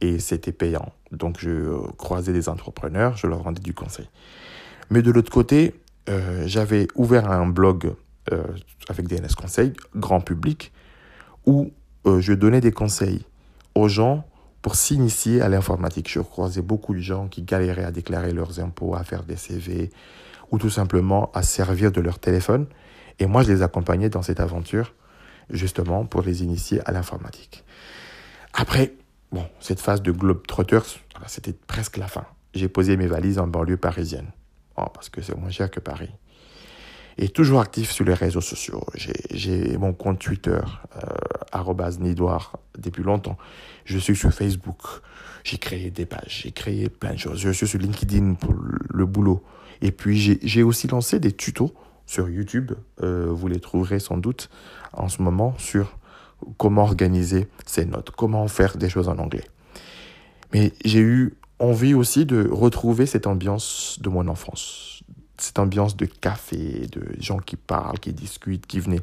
et 0.00 0.18
c'était 0.18 0.52
payant. 0.52 0.92
Donc 1.12 1.38
je 1.38 1.76
croisais 1.96 2.32
des 2.32 2.48
entrepreneurs, 2.48 3.16
je 3.16 3.26
leur 3.26 3.42
rendais 3.42 3.60
du 3.60 3.74
conseil. 3.74 4.08
Mais 4.90 5.02
de 5.02 5.10
l'autre 5.10 5.32
côté, 5.32 5.74
euh, 6.08 6.44
j'avais 6.46 6.86
ouvert 6.94 7.30
un 7.30 7.46
blog 7.46 7.94
euh, 8.32 8.44
avec 8.88 9.08
DNS 9.08 9.34
Conseil, 9.36 9.72
grand 9.94 10.20
public, 10.20 10.72
où 11.44 11.72
je 12.04 12.32
donnais 12.32 12.60
des 12.60 12.70
conseils 12.70 13.24
aux 13.74 13.88
gens 13.88 14.24
pour 14.62 14.74
s'initier 14.74 15.42
à 15.42 15.48
l'informatique. 15.48 16.10
Je 16.10 16.20
croisais 16.20 16.62
beaucoup 16.62 16.94
de 16.94 17.00
gens 17.00 17.28
qui 17.28 17.42
galéraient 17.42 17.84
à 17.84 17.92
déclarer 17.92 18.32
leurs 18.32 18.58
impôts, 18.58 18.94
à 18.94 19.04
faire 19.04 19.22
des 19.22 19.36
CV 19.36 19.90
ou 20.50 20.58
tout 20.58 20.70
simplement 20.70 21.30
à 21.34 21.42
servir 21.42 21.92
de 21.92 22.00
leur 22.00 22.18
téléphone. 22.18 22.66
Et 23.18 23.26
moi, 23.26 23.42
je 23.42 23.52
les 23.52 23.62
accompagnais 23.62 24.08
dans 24.08 24.22
cette 24.22 24.40
aventure 24.40 24.94
justement 25.50 26.04
pour 26.04 26.22
les 26.22 26.42
initier 26.42 26.80
à 26.86 26.92
l'informatique. 26.92 27.64
Après, 28.52 28.94
bon, 29.32 29.46
cette 29.60 29.80
phase 29.80 30.02
de 30.02 30.12
Globetrotters, 30.12 31.00
c'était 31.26 31.52
presque 31.52 31.96
la 31.96 32.08
fin. 32.08 32.24
J'ai 32.54 32.68
posé 32.68 32.96
mes 32.96 33.06
valises 33.06 33.38
en 33.38 33.46
banlieue 33.46 33.76
parisienne. 33.76 34.30
Oh, 34.76 34.86
parce 34.92 35.08
que 35.08 35.22
c'est 35.22 35.36
moins 35.36 35.50
cher 35.50 35.70
que 35.70 35.80
Paris. 35.80 36.10
Et 37.18 37.28
toujours 37.30 37.60
actif 37.60 37.90
sur 37.90 38.04
les 38.04 38.12
réseaux 38.12 38.42
sociaux. 38.42 38.84
J'ai 38.94 39.78
mon 39.78 39.94
compte 39.94 40.18
Twitter, 40.18 40.60
euh, 41.02 41.88
Nidoir, 42.00 42.58
depuis 42.78 43.02
longtemps. 43.02 43.38
Je 43.86 43.98
suis 43.98 44.16
sur 44.16 44.32
Facebook. 44.32 44.82
J'ai 45.42 45.56
créé 45.56 45.90
des 45.90 46.04
pages, 46.04 46.42
j'ai 46.42 46.52
créé 46.52 46.90
plein 46.90 47.14
de 47.14 47.18
choses. 47.18 47.40
Je 47.40 47.50
suis 47.50 47.66
sur 47.66 47.78
LinkedIn 47.78 48.34
pour 48.34 48.52
le 48.52 49.06
boulot. 49.06 49.42
Et 49.80 49.92
puis 49.92 50.38
j'ai 50.42 50.62
aussi 50.62 50.88
lancé 50.88 51.20
des 51.20 51.32
tutos 51.32 51.74
sur 52.06 52.28
YouTube. 52.28 52.72
Euh, 53.02 53.26
vous 53.30 53.48
les 53.48 53.60
trouverez 53.60 53.98
sans 53.98 54.16
doute 54.16 54.48
en 54.92 55.08
ce 55.08 55.22
moment 55.22 55.54
sur 55.58 55.98
comment 56.58 56.82
organiser 56.82 57.48
ses 57.66 57.84
notes, 57.84 58.10
comment 58.10 58.46
faire 58.48 58.76
des 58.76 58.88
choses 58.88 59.08
en 59.08 59.18
anglais. 59.18 59.44
Mais 60.52 60.72
j'ai 60.84 61.00
eu 61.00 61.34
envie 61.58 61.94
aussi 61.94 62.26
de 62.26 62.48
retrouver 62.48 63.06
cette 63.06 63.26
ambiance 63.26 63.98
de 64.00 64.08
mon 64.08 64.28
enfance, 64.28 65.02
cette 65.38 65.58
ambiance 65.58 65.96
de 65.96 66.06
café, 66.06 66.86
de 66.92 67.20
gens 67.20 67.38
qui 67.38 67.56
parlent, 67.56 67.98
qui 67.98 68.12
discutent, 68.12 68.66
qui 68.66 68.80
venaient 68.80 69.02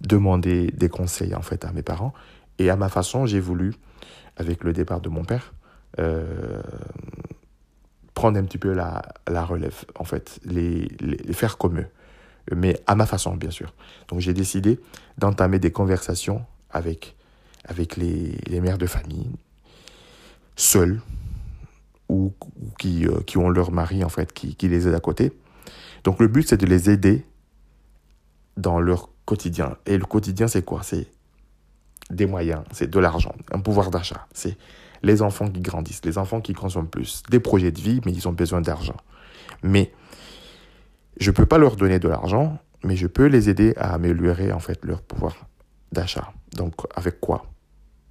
demander 0.00 0.70
des 0.70 0.88
conseils 0.88 1.34
en 1.34 1.42
fait 1.42 1.64
à 1.64 1.72
mes 1.72 1.82
parents. 1.82 2.12
Et 2.58 2.70
à 2.70 2.76
ma 2.76 2.88
façon, 2.88 3.26
j'ai 3.26 3.40
voulu, 3.40 3.74
avec 4.36 4.64
le 4.64 4.72
départ 4.72 5.00
de 5.00 5.08
mon 5.08 5.24
père, 5.24 5.52
euh, 5.98 6.60
prendre 8.14 8.38
un 8.38 8.44
petit 8.44 8.58
peu 8.58 8.72
la, 8.72 9.02
relève, 9.44 9.84
en 9.98 10.04
fait, 10.04 10.38
les, 10.44 10.88
les, 11.00 11.32
faire 11.32 11.58
comme 11.58 11.80
eux, 11.80 11.86
mais 12.54 12.80
à 12.86 12.94
ma 12.94 13.06
façon, 13.06 13.34
bien 13.36 13.50
sûr. 13.50 13.72
Donc 14.08 14.20
j'ai 14.20 14.34
décidé 14.34 14.80
d'entamer 15.18 15.58
des 15.58 15.72
conversations 15.72 16.44
avec, 16.70 17.16
avec 17.64 17.96
les, 17.96 18.38
les 18.46 18.60
mères 18.60 18.78
de 18.78 18.86
famille, 18.86 19.30
seules, 20.56 21.00
ou, 22.08 22.32
qui, 22.78 23.06
euh, 23.06 23.20
qui 23.26 23.36
ont 23.38 23.48
leur 23.48 23.72
mari, 23.72 24.04
en 24.04 24.08
fait, 24.08 24.32
qui, 24.32 24.54
qui 24.54 24.68
les 24.68 24.86
aide 24.86 24.94
à 24.94 25.00
côté. 25.00 25.32
Donc 26.04 26.20
le 26.20 26.28
but, 26.28 26.48
c'est 26.48 26.56
de 26.56 26.66
les 26.66 26.88
aider 26.88 27.24
dans 28.56 28.78
leur 28.80 29.10
quotidien. 29.24 29.76
Et 29.86 29.98
le 29.98 30.04
quotidien, 30.04 30.46
c'est 30.46 30.62
quoi? 30.62 30.82
C'est 30.82 31.08
des 32.10 32.26
moyens, 32.26 32.62
c'est 32.72 32.88
de 32.88 32.98
l'argent, 33.00 33.34
un 33.50 33.58
pouvoir 33.58 33.90
d'achat. 33.90 34.26
C'est 34.32 34.56
les 35.02 35.22
enfants 35.22 35.48
qui 35.48 35.60
grandissent, 35.60 36.04
les 36.04 36.18
enfants 36.18 36.40
qui 36.40 36.52
consomment 36.52 36.88
plus, 36.88 37.22
des 37.28 37.40
projets 37.40 37.72
de 37.72 37.80
vie, 37.80 38.00
mais 38.06 38.12
ils 38.12 38.28
ont 38.28 38.32
besoin 38.32 38.60
d'argent. 38.60 38.96
Mais 39.62 39.92
je 41.18 41.30
ne 41.30 41.34
peux 41.36 41.46
pas 41.46 41.58
leur 41.58 41.76
donner 41.76 41.98
de 41.98 42.08
l'argent, 42.08 42.58
mais 42.84 42.96
je 42.96 43.06
peux 43.06 43.26
les 43.26 43.48
aider 43.48 43.74
à 43.76 43.94
améliorer 43.94 44.52
en 44.52 44.58
fait 44.60 44.84
leur 44.84 45.02
pouvoir 45.02 45.34
d'achat. 45.92 46.32
Donc 46.52 46.74
avec 46.94 47.20
quoi? 47.20 47.46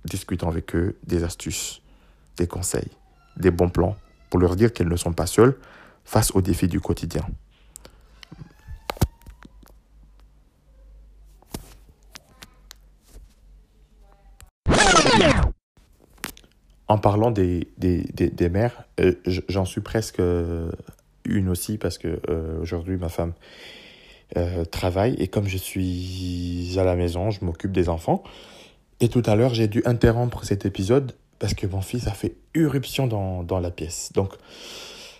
Discutant 0.05 0.49
avec 0.49 0.75
eux 0.75 0.97
des 1.05 1.23
astuces, 1.23 1.81
des 2.37 2.47
conseils, 2.47 2.91
des 3.37 3.51
bons 3.51 3.69
plans 3.69 3.95
pour 4.29 4.39
leur 4.39 4.55
dire 4.55 4.73
qu'elles 4.73 4.89
ne 4.89 4.95
sont 4.95 5.13
pas 5.13 5.27
seules 5.27 5.55
face 6.03 6.31
aux 6.35 6.41
défis 6.41 6.67
du 6.67 6.79
quotidien. 6.79 7.25
En 16.87 16.99
parlant 16.99 17.31
des, 17.31 17.67
des, 17.79 18.03
des, 18.13 18.49
mères, 18.49 18.83
euh, 18.99 19.13
j'en 19.49 19.65
suis 19.65 19.81
presque 19.81 20.19
euh, 20.19 20.71
une 21.25 21.49
aussi 21.49 21.77
parce 21.77 21.97
que 21.97 22.19
euh, 22.29 22.61
aujourd'hui 22.61 22.97
ma 22.97 23.09
femme 23.09 23.33
travaille 24.71 25.13
et 25.19 25.27
comme 25.27 25.47
je 25.47 25.55
suis 25.55 26.73
à 26.77 26.83
la 26.83 26.95
maison, 26.95 27.29
je 27.29 27.45
m'occupe 27.45 27.71
des 27.71 27.89
enfants. 27.89 28.23
Et 28.99 29.07
tout 29.07 29.21
à 29.25 29.35
l'heure, 29.35 29.53
j'ai 29.53 29.67
dû 29.67 29.83
interrompre 29.85 30.43
cet 30.43 30.65
épisode 30.65 31.13
parce 31.37 31.53
que 31.53 31.67
mon 31.67 31.81
fils 31.81 32.07
a 32.07 32.11
fait 32.11 32.33
irruption 32.55 33.05
dans, 33.05 33.43
dans 33.43 33.59
la 33.59 33.69
pièce. 33.69 34.11
Donc, 34.13 34.33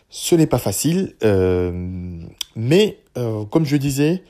ce 0.10 0.34
n'est 0.34 0.48
pas 0.48 0.58
facile, 0.58 1.14
mais 2.56 2.98
comme 3.52 3.66
je 3.66 3.78
disais, 3.78 4.24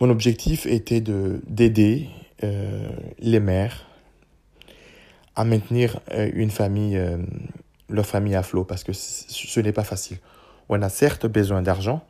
mon 0.00 0.08
objectif 0.08 0.64
était 0.64 1.02
de 1.02 1.42
d'aider 1.46 2.08
les 2.40 3.40
mères 3.40 3.86
à 5.34 5.44
maintenir 5.44 6.00
euh, 6.12 6.30
une 6.34 6.50
famille, 6.50 6.96
euh, 6.96 7.18
leur 7.88 8.06
famille 8.06 8.34
à 8.34 8.42
flot, 8.42 8.64
parce 8.64 8.84
que 8.84 8.92
ce 8.92 9.60
n'est 9.60 9.72
pas 9.72 9.84
facile. 9.84 10.18
On 10.68 10.82
a 10.82 10.88
certes 10.88 11.26
besoin 11.26 11.62
d'argent, 11.62 12.04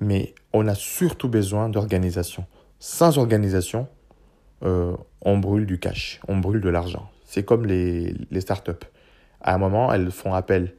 mais 0.00 0.34
on 0.52 0.66
a 0.68 0.74
surtout 0.74 1.28
besoin 1.28 1.68
d'organisation. 1.68 2.46
Sans 2.78 3.18
organisation, 3.18 3.88
euh, 4.64 4.96
on 5.20 5.38
brûle 5.38 5.66
du 5.66 5.78
cash, 5.78 6.20
on 6.28 6.38
brûle 6.38 6.60
de 6.60 6.68
l'argent. 6.68 7.10
C'est 7.24 7.44
comme 7.44 7.66
les, 7.66 8.14
les 8.30 8.40
startups. 8.40 8.72
À 9.40 9.54
un 9.54 9.58
moment, 9.58 9.92
elles 9.92 10.10
font 10.10 10.34
appel 10.34 10.74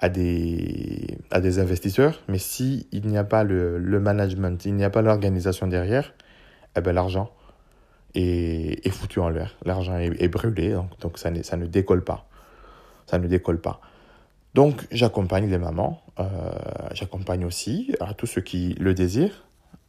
à 0.00 0.08
des, 0.08 1.18
à 1.30 1.40
des 1.40 1.60
investisseurs, 1.60 2.20
mais 2.28 2.38
s'il 2.38 2.86
n'y 2.92 3.16
a 3.18 3.24
pas 3.24 3.44
le, 3.44 3.78
le 3.78 4.00
management, 4.00 4.64
il 4.64 4.74
n'y 4.74 4.84
a 4.84 4.90
pas 4.90 5.02
l'organisation 5.02 5.68
derrière, 5.68 6.12
eh 6.76 6.80
ben 6.80 6.92
l'argent, 6.92 7.30
est, 8.14 8.84
est 8.86 8.90
foutu 8.90 9.20
en 9.20 9.28
l'air. 9.28 9.56
L'argent 9.64 9.96
est, 9.98 10.28
brûlé, 10.28 10.72
donc, 10.72 10.98
donc 11.00 11.18
ça, 11.18 11.30
ne, 11.30 11.42
ça 11.42 11.56
ne 11.56 11.66
décolle 11.66 12.04
pas. 12.04 12.26
Ça 13.06 13.18
ne 13.18 13.26
décolle 13.26 13.60
pas. 13.60 13.80
Donc 14.54 14.86
j'accompagne 14.90 15.48
les 15.48 15.58
mamans, 15.58 16.01
j'accompagne 16.92 17.44
aussi 17.44 17.94
à 18.00 18.14
tous 18.14 18.26
ceux 18.26 18.42
qui 18.42 18.74
le 18.74 18.94
désirent 18.94 19.46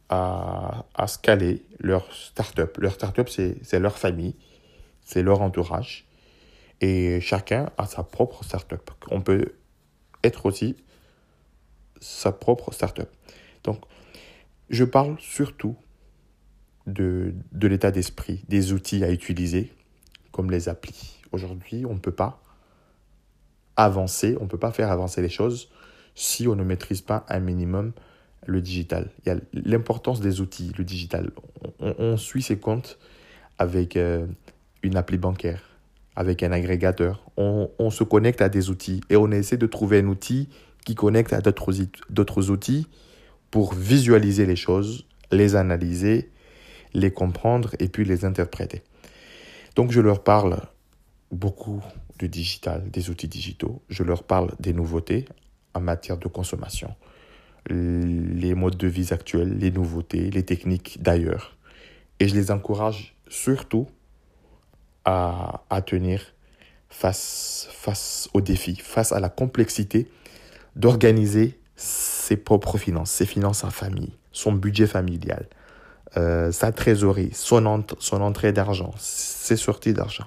à, 0.08 0.86
à 0.94 1.06
scaler 1.06 1.64
leur 1.78 2.12
start-up. 2.12 2.78
Leur 2.78 2.92
start-up, 2.92 3.28
c'est 3.28 3.78
leur 3.78 3.98
famille, 3.98 4.36
c'est 5.02 5.22
leur 5.22 5.42
entourage. 5.42 6.06
Et 6.80 7.20
chacun 7.20 7.70
a 7.78 7.86
sa 7.86 8.02
propre 8.02 8.44
start-up. 8.44 8.90
On 9.10 9.20
peut 9.20 9.54
être 10.22 10.46
aussi 10.46 10.76
sa 12.00 12.32
propre 12.32 12.72
start-up. 12.72 13.10
Donc, 13.62 13.80
je 14.70 14.84
parle 14.84 15.16
surtout 15.20 15.76
de, 16.86 17.34
de 17.52 17.68
l'état 17.68 17.90
d'esprit, 17.90 18.44
des 18.48 18.72
outils 18.72 19.04
à 19.04 19.10
utiliser, 19.10 19.72
comme 20.32 20.50
les 20.50 20.68
applis. 20.68 21.20
Aujourd'hui, 21.32 21.86
on 21.86 21.94
ne 21.94 21.98
peut 21.98 22.12
pas 22.12 22.42
avancer, 23.76 24.36
on 24.40 24.44
ne 24.44 24.48
peut 24.48 24.58
pas 24.58 24.72
faire 24.72 24.90
avancer 24.90 25.22
les 25.22 25.28
choses 25.28 25.70
si 26.14 26.46
on 26.48 26.54
ne 26.54 26.64
maîtrise 26.64 27.00
pas 27.00 27.24
un 27.28 27.40
minimum 27.40 27.92
le 28.46 28.60
digital. 28.60 29.10
Il 29.24 29.28
y 29.28 29.32
a 29.32 29.38
l'importance 29.52 30.20
des 30.20 30.40
outils, 30.40 30.72
le 30.76 30.84
digital. 30.84 31.30
On, 31.80 32.16
suit 32.18 32.42
ses 32.42 32.58
comptes 32.58 32.98
avec 33.58 33.96
euh, 33.96 34.26
une 34.82 34.96
appli 34.96 35.16
bancaire, 35.16 35.62
avec 36.14 36.42
un 36.42 36.52
agrégateur. 36.52 37.24
On, 37.38 37.70
on, 37.78 37.90
se 37.90 38.04
connecte 38.04 38.42
à 38.42 38.50
des 38.50 38.68
outils 38.68 39.00
et 39.08 39.16
on 39.16 39.30
essaie 39.30 39.56
de 39.56 39.66
trouver 39.66 40.00
un 40.00 40.08
outil 40.08 40.50
qui 40.84 40.94
connecte 40.94 41.32
à 41.32 41.40
d'autres 41.40 42.50
outils 42.50 42.86
pour 43.50 43.72
visualiser 43.72 44.44
les 44.44 44.56
choses, 44.56 45.06
les 45.32 45.56
analyser 45.56 46.30
les 46.94 47.10
comprendre 47.10 47.74
et 47.78 47.88
puis 47.88 48.04
les 48.04 48.24
interpréter. 48.24 48.82
Donc 49.76 49.90
je 49.90 50.00
leur 50.00 50.22
parle 50.22 50.60
beaucoup 51.32 51.82
du 52.18 52.28
digital, 52.28 52.88
des 52.90 53.10
outils 53.10 53.28
digitaux. 53.28 53.82
Je 53.88 54.04
leur 54.04 54.22
parle 54.22 54.52
des 54.60 54.72
nouveautés 54.72 55.26
en 55.74 55.80
matière 55.80 56.16
de 56.18 56.28
consommation, 56.28 56.94
les 57.68 58.54
modes 58.54 58.76
de 58.76 58.86
vie 58.86 59.12
actuels, 59.12 59.58
les 59.58 59.70
nouveautés, 59.70 60.30
les 60.30 60.44
techniques 60.44 61.02
d'ailleurs. 61.02 61.56
Et 62.20 62.28
je 62.28 62.34
les 62.34 62.50
encourage 62.50 63.16
surtout 63.28 63.88
à, 65.04 65.62
tenir 65.84 66.22
face, 66.88 67.68
face 67.72 68.28
aux 68.32 68.40
défis, 68.40 68.76
face 68.76 69.12
à 69.12 69.20
la 69.20 69.28
complexité 69.28 70.08
d'organiser 70.76 71.58
ses 71.76 72.36
propres 72.36 72.78
finances, 72.78 73.10
ses 73.10 73.26
finances 73.26 73.64
en 73.64 73.70
famille, 73.70 74.12
son 74.32 74.52
budget 74.52 74.86
familial, 74.86 75.46
euh, 76.16 76.52
sa 76.52 76.72
trésorerie, 76.72 77.30
son, 77.32 77.84
son 77.98 78.20
entrée 78.22 78.52
d'argent, 78.52 78.92
ses 78.98 79.56
sorties 79.56 79.92
d'argent, 79.92 80.26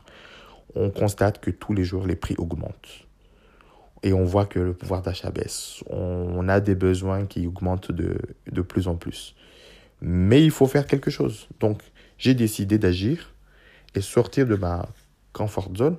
on 0.76 0.90
constate 0.90 1.40
que 1.40 1.50
tous 1.50 1.74
les 1.74 1.84
jours 1.84 2.06
les 2.06 2.16
prix 2.16 2.36
augmentent. 2.38 3.07
Et 4.04 4.14
on 4.14 4.24
voit 4.24 4.46
que 4.46 4.60
le 4.60 4.74
pouvoir 4.74 5.02
d'achat 5.02 5.32
baisse. 5.32 5.84
On 5.88 6.48
a 6.48 6.60
des 6.60 6.76
besoins 6.76 7.26
qui 7.26 7.48
augmentent 7.48 7.92
de, 7.92 8.18
de 8.52 8.62
plus 8.62 8.88
en 8.88 8.96
plus. 8.96 9.36
Mais 10.02 10.44
il 10.44 10.52
faut 10.52 10.68
faire 10.68 10.86
quelque 10.86 11.10
chose. 11.10 11.48
Donc, 11.60 11.82
j'ai 12.18 12.34
décidé 12.34 12.78
d'agir 12.78 13.34
et 13.96 14.02
sortir 14.02 14.46
de 14.46 14.56
ma 14.56 14.88
comfort 15.34 15.70
zone 15.76 15.98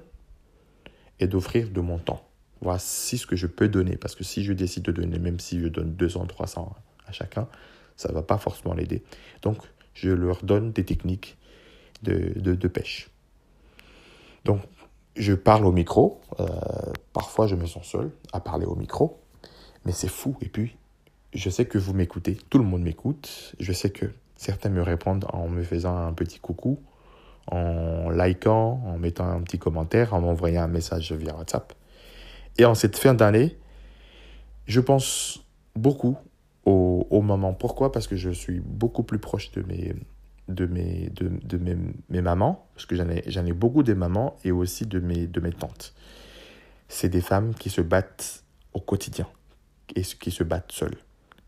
et 1.21 1.27
d'offrir 1.27 1.69
de 1.71 1.81
mon 1.81 1.99
temps. 1.99 2.25
Voici 2.61 3.19
ce 3.19 3.27
que 3.27 3.37
je 3.37 3.47
peux 3.47 3.69
donner. 3.69 3.97
Parce 3.97 4.15
que 4.15 4.25
si 4.25 4.45
je 4.45 4.53
décide 4.53 4.85
de 4.85 4.93
donner, 4.93 5.19
même 5.19 5.41
si 5.41 5.61
je 5.61 5.69
donne 5.69 5.95
200, 5.95 6.27
300 6.27 6.75
à 7.07 7.13
chacun, 7.13 7.49
ça 7.97 8.09
ne 8.09 8.15
va 8.15 8.23
pas 8.23 8.39
forcément 8.39 8.75
l'aider. 8.75 9.03
Donc, 9.43 9.59
je 9.95 10.11
leur 10.11 10.45
donne 10.45 10.73
des 10.73 10.85
techniques 10.85 11.37
de, 12.03 12.33
de, 12.37 12.69
pêche. 12.69 13.11
Donc, 14.45 14.61
je 15.17 15.35
parle 15.35 15.67
au 15.67 15.73
micro. 15.73 16.21
Euh, 16.39 16.47
parfois, 17.19 17.49
je 17.49 17.57
me 17.57 17.67
sens 17.67 17.85
seul 17.85 18.13
à 18.33 18.39
parler 18.39 18.65
au 18.65 18.77
micro. 18.77 19.19
Mais 19.85 19.91
c'est 19.91 20.09
fou. 20.09 20.37
Et 20.41 20.49
puis, 20.49 20.77
je 21.35 21.51
sais 21.51 21.67
que 21.67 21.77
vous 21.77 21.93
m'écoutez. 21.93 22.39
Tout 22.49 22.59
le 22.59 22.65
monde 22.65 22.83
m'écoute. 22.83 23.57
Je 23.59 23.73
sais 23.73 23.91
que 23.91 24.07
certains 24.37 24.69
me 24.69 24.83
répondent 24.83 25.27
en 25.33 25.49
me 25.49 25.65
faisant 25.65 25.97
un 25.97 26.13
petit 26.13 26.39
coucou, 26.39 26.79
en 27.51 28.11
likant, 28.11 28.81
en 28.87 28.99
mettant 28.99 29.29
un 29.29 29.43
petit 29.43 29.59
commentaire, 29.59 30.15
en 30.15 30.21
m'envoyant 30.21 30.63
un 30.63 30.69
message 30.69 31.11
via 31.13 31.35
WhatsApp. 31.35 31.73
Et 32.57 32.65
en 32.65 32.77
cette 32.77 32.97
fin 32.97 33.15
d'année, 33.15 33.59
je 34.67 34.79
pense 34.79 35.45
beaucoup 35.75 36.17
au, 36.67 37.05
au, 37.11 37.21
moment. 37.21 37.53
Pourquoi? 37.53 37.91
Parce 37.91 38.07
que 38.07 38.15
je 38.15 38.31
suis 38.31 38.61
beaucoup 38.61 39.03
plus 39.03 39.19
proche 39.19 39.51
de 39.51 39.63
mes, 39.63 39.93
de 40.49 40.67
mes, 40.67 41.11
de, 41.11 41.59
mes, 41.59 41.77
mes, 42.11 42.23
mamans, 42.23 42.67
parce 42.75 42.87
que 42.87 42.95
j'en 42.95 43.09
ai, 43.09 43.49
ai 43.49 43.53
beaucoup 43.53 43.83
des 43.83 43.97
mamans, 43.97 44.37
et 44.45 44.53
aussi 44.53 44.87
de 44.87 45.01
mes, 45.01 45.27
de 45.27 45.41
mes 45.41 45.53
tantes. 45.53 45.95
C'est 46.89 47.09
des 47.09 47.21
femmes 47.21 47.55
qui 47.55 47.71
se 47.71 47.81
battent 47.81 48.45
au 48.73 48.81
quotidien 48.81 49.27
et 49.95 50.03
qui 50.03 50.31
se 50.31 50.43
battent 50.43 50.73
seules. 50.73 50.97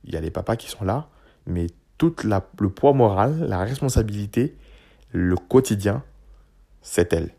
Il 0.05 0.15
y 0.15 0.17
a 0.17 0.21
les 0.21 0.31
papas 0.31 0.57
qui 0.57 0.69
sont 0.69 0.85
là, 0.85 1.09
mais 1.47 1.67
tout 1.99 2.15
le 2.25 2.69
poids 2.69 2.93
moral, 2.93 3.47
la 3.47 3.59
responsabilité, 3.59 4.57
le 5.13 5.37
quotidien, 5.37 6.03
c'est 6.83 7.13
elles. 7.13 7.35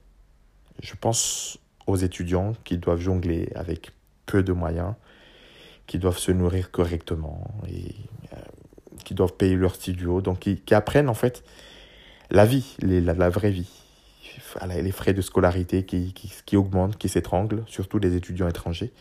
Je 0.81 0.93
pense 0.99 1.57
aux 1.87 1.95
étudiants 1.95 2.53
qui 2.63 2.77
doivent 2.77 2.99
jongler 2.99 3.51
avec 3.55 3.91
peu 4.25 4.43
de 4.43 4.53
moyens, 4.53 4.93
qui 5.87 5.99
doivent 5.99 6.17
se 6.17 6.31
nourrir 6.31 6.71
correctement 6.71 7.51
et 7.67 7.95
euh, 8.33 8.37
qui 9.03 9.13
doivent 9.13 9.33
payer 9.33 9.55
leur 9.55 9.75
studio, 9.75 10.21
donc 10.21 10.39
qui, 10.39 10.73
apprennent 10.73 11.09
en 11.09 11.13
fait 11.13 11.43
la 12.29 12.45
vie, 12.45 12.75
les, 12.79 13.01
la, 13.01 13.29
vraie 13.29 13.51
vie. 13.51 13.69
Les 14.67 14.91
frais 14.91 15.13
de 15.13 15.21
scolarité 15.21 15.85
qui, 15.85 16.57
augmentent, 16.57 16.97
qui 16.97 17.09
s'étranglent, 17.09 17.63
surtout 17.67 17.99
les 17.99 18.15
étudiants 18.15 18.47
étrangers. 18.47 18.91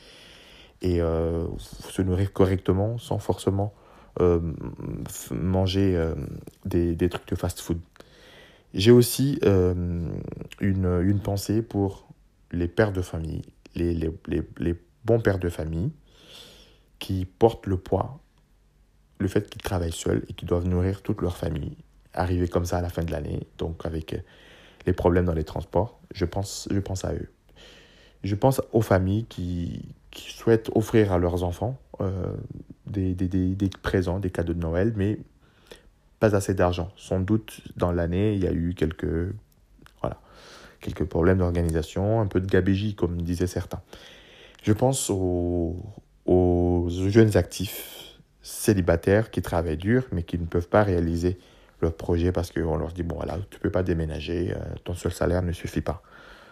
Et 0.83 1.01
euh, 1.01 1.47
se 1.91 2.01
nourrir 2.01 2.33
correctement 2.33 2.97
sans 2.97 3.19
forcément 3.19 3.75
euh, 4.21 4.41
manger 5.31 5.95
euh, 5.95 6.15
des, 6.65 6.95
des, 6.95 7.09
trucs 7.09 7.29
de 7.29 7.35
fast-food. 7.35 7.79
J'ai 8.73 8.91
aussi 8.91 9.39
une, 9.43 11.21
pensée 11.23 11.61
pour 11.61 12.09
les 12.53 12.69
pères 12.69 12.93
de 12.93 13.03
famille, 13.03 13.43
les, 13.75 13.93
les 13.95 14.75
bons 15.05 15.21
pères 15.21 15.39
de 15.39 15.49
famille 15.49 15.91
qui 16.99 17.25
portent 17.25 17.67
le 17.67 17.77
poids, 17.77 18.21
le 19.19 19.29
fait 19.29 19.51
qu'ils 19.51 19.63
travaillent 19.63 19.93
seuls 19.93 20.25
et 20.29 20.33
qu'ils 20.33 20.49
doivent 20.49 20.67
nourrir 20.67 21.03
toute 21.03 21.21
leur 21.21 21.37
famille, 21.37 21.77
arriver 22.15 22.49
comme 22.49 22.65
ça 22.65 22.79
à 22.79 22.81
la 22.81 22.89
fin 22.89 23.03
de 23.03 23.11
l'année, 23.11 23.47
donc 23.59 23.85
avec 23.85 24.15
les 24.87 24.93
problèmes 24.93 25.27
dans 25.27 25.35
les 25.35 25.45
transports, 25.45 26.01
je 26.13 26.25
pense, 26.25 26.69
je 26.71 26.79
pense 26.79 27.05
à 27.05 27.15
eux. 27.15 27.31
Je 28.23 28.35
pense 28.35 28.61
aux 28.73 28.83
familles 28.83 29.25
qui, 29.27 29.95
qui 30.11 30.33
souhaitent 30.33 30.71
offrir 30.75 31.13
à 31.13 31.19
leurs 31.19 31.43
enfants 31.43 31.79
euh, 32.01 32.35
des, 32.87 33.15
des, 33.15 33.29
des, 33.29 33.71
présents, 33.83 34.19
des 34.19 34.31
cadeaux 34.31 34.53
de 34.53 34.61
Noël, 34.61 34.93
mais 34.97 35.19
pas 36.19 36.35
assez 36.35 36.55
d'argent. 36.55 36.91
Sans 36.97 37.21
doute, 37.21 37.61
dans 37.77 37.93
l'année, 37.93 38.35
il 38.35 38.43
y 38.43 38.47
a 38.47 38.53
eu 38.53 38.75
quelques, 38.75 39.33
voilà, 40.01 40.21
quelques 40.81 41.05
problèmes 41.05 41.39
d'organisation, 41.39 42.21
un 42.21 42.27
peu 42.27 42.41
de 42.41 42.47
gabégie, 42.47 42.95
comme 42.95 43.23
disaient 43.23 43.47
certains. 43.47 43.81
Je 44.63 44.73
pense 44.73 45.09
aux, 45.09 45.77
aux 46.27 46.89
jeunes 46.91 47.37
actifs 47.39 48.19
célibataires 48.43 49.31
qui 49.31 49.41
travaillent 49.41 49.79
dur, 49.79 50.07
mais 50.13 50.23
qui 50.23 50.39
ne 50.39 50.47
peuvent 50.47 50.69
pas 50.69 50.83
réaliser 50.83 51.39
leur 51.81 51.95
projet 51.95 52.33
parce 52.33 52.51
qu'on 52.53 52.77
leur 52.77 52.93
dit, 52.93 53.03
bon, 53.03 53.17
voilà, 53.17 53.39
tu 53.51 53.57
ne 53.57 53.61
peux 53.61 53.71
pas 53.71 53.83
déménager, 53.83 54.53
euh, 54.55 54.59
ton 54.85 54.95
seul 54.95 55.12
salaire 55.12 55.43
ne 55.43 55.53
suffit 55.53 55.81
pas. 55.81 56.03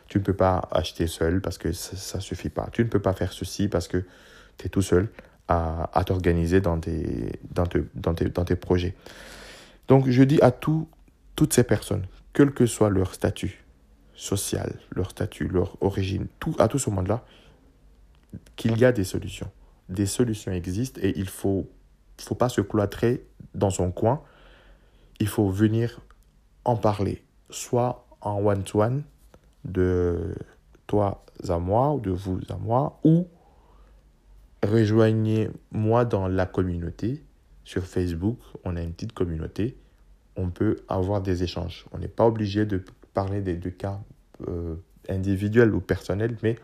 Tu 0.07 0.19
ne 0.19 0.23
peux 0.23 0.35
pas 0.35 0.69
acheter 0.71 1.07
seul 1.07 1.41
parce 1.41 1.59
que 1.59 1.73
ça 1.73 2.19
ne 2.19 2.23
suffit 2.23 2.49
pas. 2.49 2.69
Tu 2.73 2.83
ne 2.83 2.88
peux 2.88 3.01
pas 3.01 3.12
faire 3.12 3.33
ceci 3.33 3.69
parce 3.69 3.88
que 3.88 4.05
tu 4.57 4.67
es 4.67 4.69
tout 4.69 4.83
seul 4.83 5.09
à, 5.49 5.91
à 5.93 6.05
t'organiser 6.05 6.61
dans 6.61 6.79
tes, 6.79 7.41
dans, 7.51 7.67
te, 7.67 7.79
dans, 7.95 8.14
tes, 8.14 8.29
dans 8.31 8.45
tes 8.45 8.57
projets. 8.57 8.95
Donc, 9.87 10.09
je 10.09 10.23
dis 10.23 10.41
à 10.41 10.51
tout, 10.51 10.88
toutes 11.37 11.53
ces 11.53 11.64
personnes, 11.64 12.07
quel 12.33 12.53
que 12.53 12.67
soit 12.67 12.91
leur 12.91 13.14
statut 13.14 13.64
social, 14.14 14.75
leur 14.95 15.11
statut, 15.11 15.47
leur 15.47 15.77
origine, 15.83 16.27
tout, 16.41 16.55
à 16.59 16.69
tout 16.69 16.79
ce 16.79 16.91
monde-là, 16.91 17.25
qu'il 18.57 18.77
y 18.79 18.85
a 18.85 18.93
des 18.93 19.05
solutions. 19.05 19.51
Des 19.88 20.07
solutions 20.07 20.53
existent 20.53 21.01
et 21.03 21.12
il 21.17 21.25
ne 21.25 21.31
faut, 21.31 21.71
faut 22.21 22.35
pas 22.35 22.49
se 22.49 22.61
cloîtrer 22.61 23.25
dans 23.55 23.71
son 23.71 23.91
coin. 23.91 24.23
Il 25.20 25.28
faut 25.28 25.48
venir 25.48 26.00
en 26.64 26.76
parler, 26.76 27.24
soit 27.50 28.07
en 28.20 28.44
one-to-one, 28.44 29.02
de 29.64 30.35
toi 30.87 31.24
à 31.48 31.59
moi 31.59 31.94
ou 31.94 32.00
de 32.00 32.11
vous 32.11 32.40
à 32.48 32.57
moi, 32.57 33.00
ou 33.04 33.26
rejoignez-moi 34.62 36.04
dans 36.04 36.28
la 36.28 36.46
communauté. 36.46 37.24
Sur 37.64 37.85
Facebook, 37.85 38.38
on 38.64 38.76
a 38.76 38.83
une 38.83 38.92
petite 38.92 39.12
communauté. 39.12 39.76
On 40.37 40.50
peut 40.50 40.76
avoir 40.88 41.20
des 41.20 41.42
échanges. 41.42 41.85
On 41.92 41.98
n'est 41.98 42.09
pas 42.09 42.26
obligé 42.26 42.64
de 42.64 42.83
parler 43.12 43.42
des 43.42 43.57
deux 43.57 43.70
cas 43.70 44.00
euh, 44.46 44.76
individuels 45.09 45.74
ou 45.74 45.81
personnels, 45.81 46.37
mais 46.42 46.57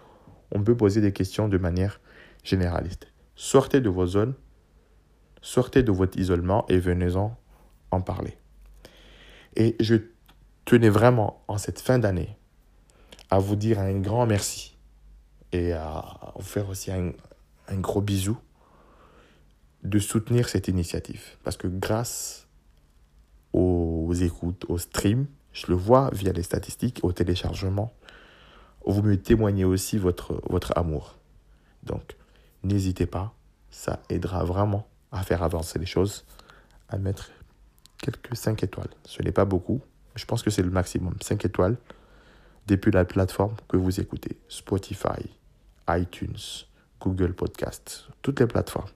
on 0.52 0.62
peut 0.62 0.76
poser 0.76 1.00
des 1.00 1.12
questions 1.12 1.48
de 1.48 1.58
manière 1.58 2.00
généraliste. 2.42 3.08
Sortez 3.34 3.80
de 3.80 3.88
vos 3.88 4.06
zones, 4.06 4.34
sortez 5.42 5.82
de 5.82 5.90
votre 5.90 6.18
isolement 6.18 6.64
et 6.68 6.78
venez-en 6.78 7.36
en 7.90 8.00
parler. 8.00 8.38
Et 9.56 9.76
je 9.80 9.96
tenais 10.64 10.88
vraiment 10.88 11.42
en 11.48 11.58
cette 11.58 11.80
fin 11.80 11.98
d'année 11.98 12.36
à 13.30 13.38
vous 13.38 13.56
dire 13.56 13.78
un 13.78 13.98
grand 14.00 14.26
merci 14.26 14.76
et 15.52 15.72
à 15.72 16.32
vous 16.36 16.42
faire 16.42 16.68
aussi 16.68 16.90
un, 16.90 17.12
un 17.68 17.78
gros 17.78 18.00
bisou 18.00 18.36
de 19.82 19.98
soutenir 19.98 20.48
cette 20.48 20.68
initiative. 20.68 21.36
Parce 21.42 21.56
que 21.56 21.68
grâce 21.68 22.48
aux 23.52 24.12
écoutes, 24.12 24.64
aux 24.68 24.78
streams, 24.78 25.26
je 25.52 25.66
le 25.68 25.74
vois 25.74 26.10
via 26.12 26.32
les 26.32 26.42
statistiques, 26.42 27.00
au 27.02 27.12
téléchargement, 27.12 27.94
vous 28.86 29.02
me 29.02 29.16
témoignez 29.16 29.64
aussi 29.64 29.98
votre, 29.98 30.42
votre 30.50 30.76
amour. 30.76 31.16
Donc, 31.84 32.16
n'hésitez 32.64 33.06
pas, 33.06 33.34
ça 33.70 34.00
aidera 34.08 34.44
vraiment 34.44 34.88
à 35.12 35.22
faire 35.22 35.42
avancer 35.42 35.78
les 35.78 35.86
choses, 35.86 36.24
à 36.88 36.98
mettre 36.98 37.30
quelques 37.98 38.36
5 38.36 38.62
étoiles. 38.62 38.90
Ce 39.04 39.22
n'est 39.22 39.32
pas 39.32 39.44
beaucoup, 39.44 39.80
je 40.14 40.24
pense 40.24 40.42
que 40.42 40.50
c'est 40.50 40.62
le 40.62 40.70
maximum. 40.70 41.14
5 41.20 41.44
étoiles 41.44 41.76
depuis 42.66 42.90
la 42.90 43.04
plateforme 43.04 43.54
que 43.68 43.76
vous 43.76 44.00
écoutez, 44.00 44.38
Spotify, 44.48 45.28
iTunes, 45.88 46.64
Google 47.00 47.34
Podcast, 47.34 48.08
toutes 48.22 48.40
les 48.40 48.46
plateformes. 48.46 48.88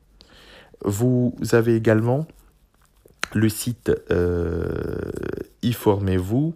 Vous 0.84 1.34
avez 1.52 1.76
également 1.76 2.26
le 3.34 3.48
site 3.48 3.90
euh, 4.10 5.10
e-formez-vous 5.64 6.54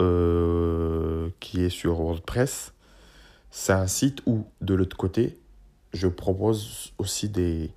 euh, 0.00 1.28
qui 1.40 1.62
est 1.62 1.70
sur 1.70 2.00
WordPress. 2.00 2.72
C'est 3.50 3.72
un 3.72 3.86
site 3.86 4.20
où, 4.26 4.46
de 4.60 4.74
l'autre 4.74 4.96
côté, 4.96 5.38
je 5.92 6.08
propose 6.08 6.92
aussi 6.98 7.28
des, 7.28 7.70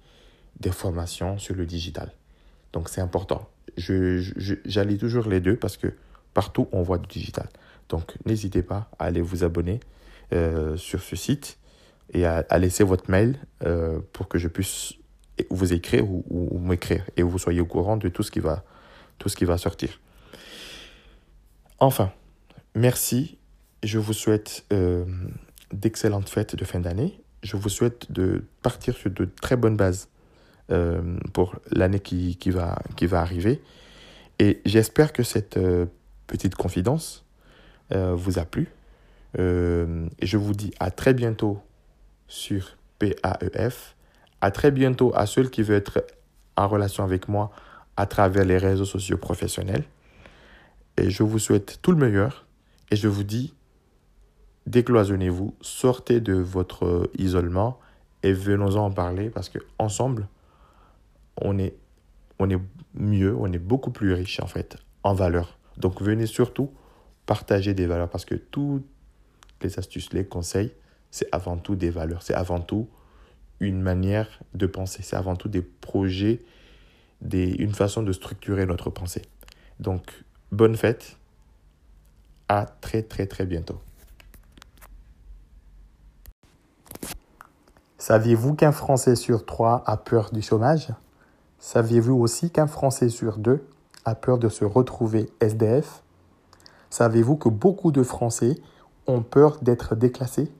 des 0.59 0.71
formations 0.71 1.37
sur 1.37 1.55
le 1.55 1.65
digital. 1.65 2.11
Donc 2.73 2.89
c'est 2.89 3.01
important. 3.01 3.47
J'allie 3.77 4.95
je, 4.95 4.99
toujours 4.99 5.27
les 5.27 5.39
deux 5.39 5.55
parce 5.55 5.77
que 5.77 5.93
partout 6.33 6.67
on 6.71 6.81
voit 6.81 6.97
du 6.97 7.07
digital. 7.07 7.47
Donc 7.89 8.15
n'hésitez 8.25 8.63
pas 8.63 8.89
à 8.99 9.05
aller 9.05 9.21
vous 9.21 9.43
abonner 9.43 9.79
euh, 10.33 10.75
sur 10.77 11.01
ce 11.01 11.15
site 11.15 11.57
et 12.13 12.25
à, 12.25 12.43
laisser 12.57 12.83
votre 12.83 13.09
mail 13.09 13.37
euh, 13.63 13.99
pour 14.13 14.27
que 14.27 14.37
je 14.37 14.47
puisse 14.47 14.93
vous 15.49 15.73
écrire 15.73 16.09
ou, 16.09 16.23
ou 16.29 16.57
m'écrire 16.59 17.03
et 17.15 17.23
vous 17.23 17.37
soyez 17.37 17.61
au 17.61 17.65
courant 17.65 17.97
de 17.97 18.09
tout 18.09 18.23
ce 18.23 18.31
qui 18.31 18.39
va, 18.39 18.63
tout 19.19 19.29
ce 19.29 19.35
qui 19.35 19.45
va 19.45 19.57
sortir. 19.57 19.99
Enfin, 21.79 22.11
merci. 22.75 23.37
Je 23.83 23.99
vous 23.99 24.13
souhaite 24.13 24.65
euh, 24.73 25.05
d'excellentes 25.71 26.29
fêtes 26.29 26.55
de 26.55 26.65
fin 26.65 26.79
d'année. 26.79 27.21
Je 27.43 27.55
vous 27.55 27.69
souhaite 27.69 28.11
de 28.11 28.43
partir 28.63 28.95
sur 28.95 29.11
de 29.11 29.25
très 29.41 29.55
bonnes 29.55 29.77
bases 29.77 30.09
euh, 30.69 31.17
pour 31.31 31.55
l'année 31.71 32.01
qui, 32.01 32.35
qui, 32.35 32.49
va, 32.49 32.77
qui 32.97 33.05
va 33.05 33.21
arriver. 33.21 33.61
Et 34.37 34.61
j'espère 34.65 35.13
que 35.13 35.23
cette 35.23 35.55
euh, 35.55 35.85
petite 36.27 36.55
confidence 36.55 37.25
euh, 37.93 38.13
vous 38.13 38.37
a 38.37 38.43
plu. 38.43 38.67
Je 39.37 40.35
vous 40.35 40.53
dis 40.53 40.73
à 40.79 40.91
très 40.91 41.13
bientôt 41.13 41.61
sur 42.27 42.75
PAEF. 42.99 43.95
À 44.41 44.51
très 44.51 44.71
bientôt 44.71 45.13
à 45.15 45.25
ceux 45.25 45.47
qui 45.47 45.61
veulent 45.61 45.77
être 45.77 46.03
en 46.57 46.67
relation 46.67 47.03
avec 47.03 47.29
moi 47.29 47.51
à 47.95 48.05
travers 48.05 48.43
les 48.43 48.57
réseaux 48.57 48.85
sociaux 48.85 49.17
professionnels. 49.17 49.85
Et 50.97 51.09
je 51.09 51.23
vous 51.23 51.39
souhaite 51.39 51.79
tout 51.81 51.91
le 51.91 51.97
meilleur. 51.97 52.45
Et 52.91 52.95
je 52.95 53.07
vous 53.07 53.23
dis, 53.23 53.53
décloisonnez-vous, 54.65 55.55
sortez 55.61 56.19
de 56.19 56.33
votre 56.33 57.09
isolement 57.17 57.79
et 58.23 58.33
venons-en 58.33 58.87
en 58.87 58.91
parler 58.91 59.29
parce 59.29 59.49
que 59.49 59.59
ensemble, 59.79 60.27
on 61.41 61.57
est, 61.57 61.75
on 62.39 62.49
est 62.49 62.59
mieux, 62.93 63.35
on 63.35 63.51
est 63.51 63.59
beaucoup 63.59 63.91
plus 63.91 64.13
riche 64.13 64.39
en 64.39 64.47
fait 64.47 64.77
en 65.03 65.13
valeur. 65.13 65.57
Donc 65.77 66.01
venez 66.01 66.25
surtout 66.25 66.71
partager 67.25 67.73
des 67.73 67.85
valeurs 67.85 68.09
parce 68.09 68.25
que 68.25 68.35
tout, 68.35 68.83
les 69.61 69.79
astuces, 69.79 70.13
les 70.13 70.25
conseils, 70.25 70.71
c'est 71.11 71.27
avant 71.31 71.57
tout 71.57 71.75
des 71.75 71.89
valeurs, 71.89 72.23
c'est 72.23 72.33
avant 72.33 72.59
tout 72.59 72.89
une 73.59 73.81
manière 73.81 74.27
de 74.53 74.67
penser, 74.67 75.01
c'est 75.03 75.15
avant 75.15 75.35
tout 75.35 75.49
des 75.49 75.61
projets, 75.61 76.43
des, 77.21 77.49
une 77.49 77.73
façon 77.73 78.03
de 78.03 78.11
structurer 78.11 78.65
notre 78.65 78.89
pensée. 78.89 79.23
Donc, 79.79 80.23
bonne 80.51 80.75
fête, 80.75 81.17
à 82.49 82.65
très 82.65 83.03
très 83.03 83.25
très 83.27 83.45
bientôt. 83.45 83.81
Saviez-vous 87.97 88.53
qu'un 88.53 88.71
Français 88.71 89.15
sur 89.15 89.45
trois 89.45 89.83
a 89.85 89.97
peur 89.97 90.31
du 90.31 90.41
chômage? 90.41 90.87
Saviez-vous 91.59 92.15
aussi 92.15 92.51
qu'un 92.51 92.67
Français 92.67 93.09
sur 93.09 93.37
deux 93.37 93.65
a 94.05 94.15
peur 94.15 94.37
de 94.37 94.49
se 94.49 94.65
retrouver 94.65 95.29
SDF 95.39 96.03
Savez-vous 96.89 97.35
que 97.35 97.49
beaucoup 97.49 97.91
de 97.91 98.03
Français 98.03 98.55
ont 99.07 99.21
peur 99.21 99.57
d'être 99.61 99.95
déclassés? 99.95 100.51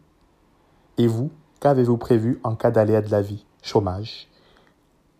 Et 0.98 1.08
vous, 1.08 1.32
qu'avez-vous 1.60 1.98
prévu 1.98 2.40
en 2.44 2.56
cas 2.56 2.72
d'aléa 2.72 3.02
de 3.02 3.12
la 3.12 3.22
vie? 3.22 3.46
Chômage, 3.62 4.28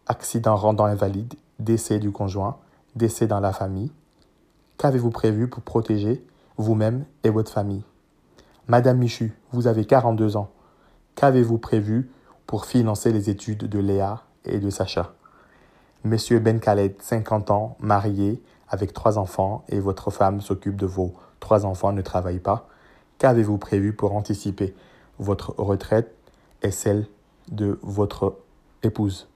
accident 0.06 0.56
rendant 0.56 0.86
invalide, 0.86 1.36
décès 1.60 2.00
du 2.00 2.12
conjoint, 2.12 2.58
décès 2.96 3.28
dans 3.28 3.40
la 3.40 3.54
famille. 3.54 3.92
Qu'avez-vous 4.78 5.12
prévu 5.12 5.50
pour 5.50 5.64
protéger 5.64 6.26
vous-même 6.58 7.06
et 7.24 7.30
votre 7.30 7.52
famille? 7.52 7.84
Madame 8.68 8.98
Michu, 8.98 9.34
vous 9.52 9.68
avez 9.68 9.86
42 9.86 10.38
ans. 10.38 10.50
Qu'avez-vous 11.16 11.58
prévu 11.58 12.12
pour 12.46 12.66
financer 12.66 13.12
les 13.12 13.30
études 13.30 13.68
de 13.68 13.80
Léa 13.80 14.24
et 14.46 14.60
de 14.60 14.70
Sacha? 14.70 15.17
Monsieur 16.04 16.40
Ben 16.40 16.60
Khaled, 16.60 16.96
50 17.02 17.52
ans, 17.52 17.76
marié, 17.80 18.42
avec 18.70 18.94
trois 18.94 19.18
enfants, 19.18 19.64
et 19.70 19.80
votre 19.80 20.12
femme 20.12 20.42
s'occupe 20.42 20.76
de 20.76 20.86
vos 20.86 21.14
trois 21.40 21.66
enfants, 21.66 21.92
ne 21.92 22.02
travaille 22.02 22.40
pas. 22.40 22.68
Qu'avez-vous 23.18 23.58
prévu 23.58 23.94
pour 23.94 24.16
anticiper 24.16 24.76
votre 25.20 25.56
retraite 25.58 26.14
et 26.62 26.72
celle 26.72 27.08
de 27.50 27.80
votre 27.82 28.38
épouse? 28.84 29.28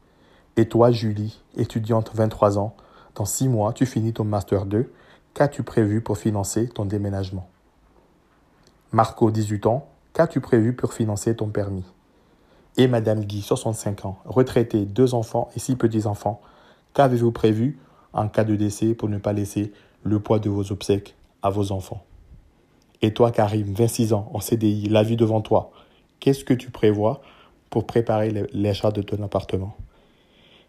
Et 0.58 0.68
toi, 0.68 0.92
Julie, 0.92 1.42
étudiante 1.56 2.12
23 2.14 2.60
ans, 2.60 2.76
dans 3.16 3.26
six 3.26 3.48
mois, 3.48 3.74
tu 3.74 3.86
finis 3.86 4.14
ton 4.14 4.24
Master 4.24 4.66
2. 4.66 4.92
Qu'as-tu 5.34 5.64
prévu 5.64 6.02
pour 6.02 6.18
financer 6.18 6.68
ton 6.68 6.86
déménagement? 6.86 7.50
Marco, 8.92 9.32
18 9.32 9.66
ans, 9.66 9.88
qu'as-tu 10.14 10.42
prévu 10.42 10.74
pour 10.74 10.94
financer 10.94 11.36
ton 11.36 11.48
permis? 11.48 11.86
Et 12.78 12.88
Madame 12.88 13.22
Guy, 13.22 13.42
65 13.42 14.06
ans, 14.06 14.20
retraitée, 14.26 14.86
deux 14.86 15.14
enfants 15.14 15.50
et 15.56 15.60
six 15.60 15.76
petits-enfants, 15.76 16.42
qu'avez-vous 16.94 17.32
prévu 17.32 17.78
en 18.14 18.28
cas 18.28 18.44
de 18.44 18.56
décès 18.56 18.94
pour 18.94 19.10
ne 19.10 19.18
pas 19.18 19.34
laisser 19.34 19.72
le 20.04 20.20
poids 20.20 20.40
de 20.40 20.50
vos 20.50 20.72
obsèques 20.72 21.16
à 21.42 21.50
vos 21.50 21.72
enfants? 21.72 22.04
Et 23.02 23.14
toi, 23.14 23.32
Karim, 23.32 23.74
26 23.74 24.14
ans, 24.14 24.30
en 24.34 24.40
CDI, 24.40 24.88
la 24.90 25.04
vie 25.04 25.16
devant 25.16 25.42
toi, 25.42 25.72
qu'est-ce 26.20 26.44
que 26.44 26.54
tu 26.54 26.70
prévois 26.70 27.22
pour 27.70 27.88
préparer 27.88 28.32
l'achat 28.54 28.92
de 28.92 29.02
ton 29.02 29.22
appartement? 29.24 29.76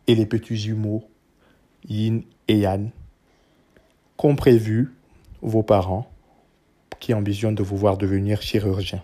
Et 0.07 0.15
les 0.15 0.27
petits 0.27 0.57
jumeaux, 0.57 1.05
Yin 1.89 2.23
et 2.49 2.59
Yann, 2.59 2.91
qu'ont 4.17 4.37
prévu 4.37 4.95
vos 5.43 5.63
parents 5.63 6.09
qui 7.01 7.13
ambitionnent 7.13 7.55
de 7.55 7.63
vous 7.63 7.77
voir 7.77 7.99
devenir 7.99 8.41
chirurgien? 8.41 9.03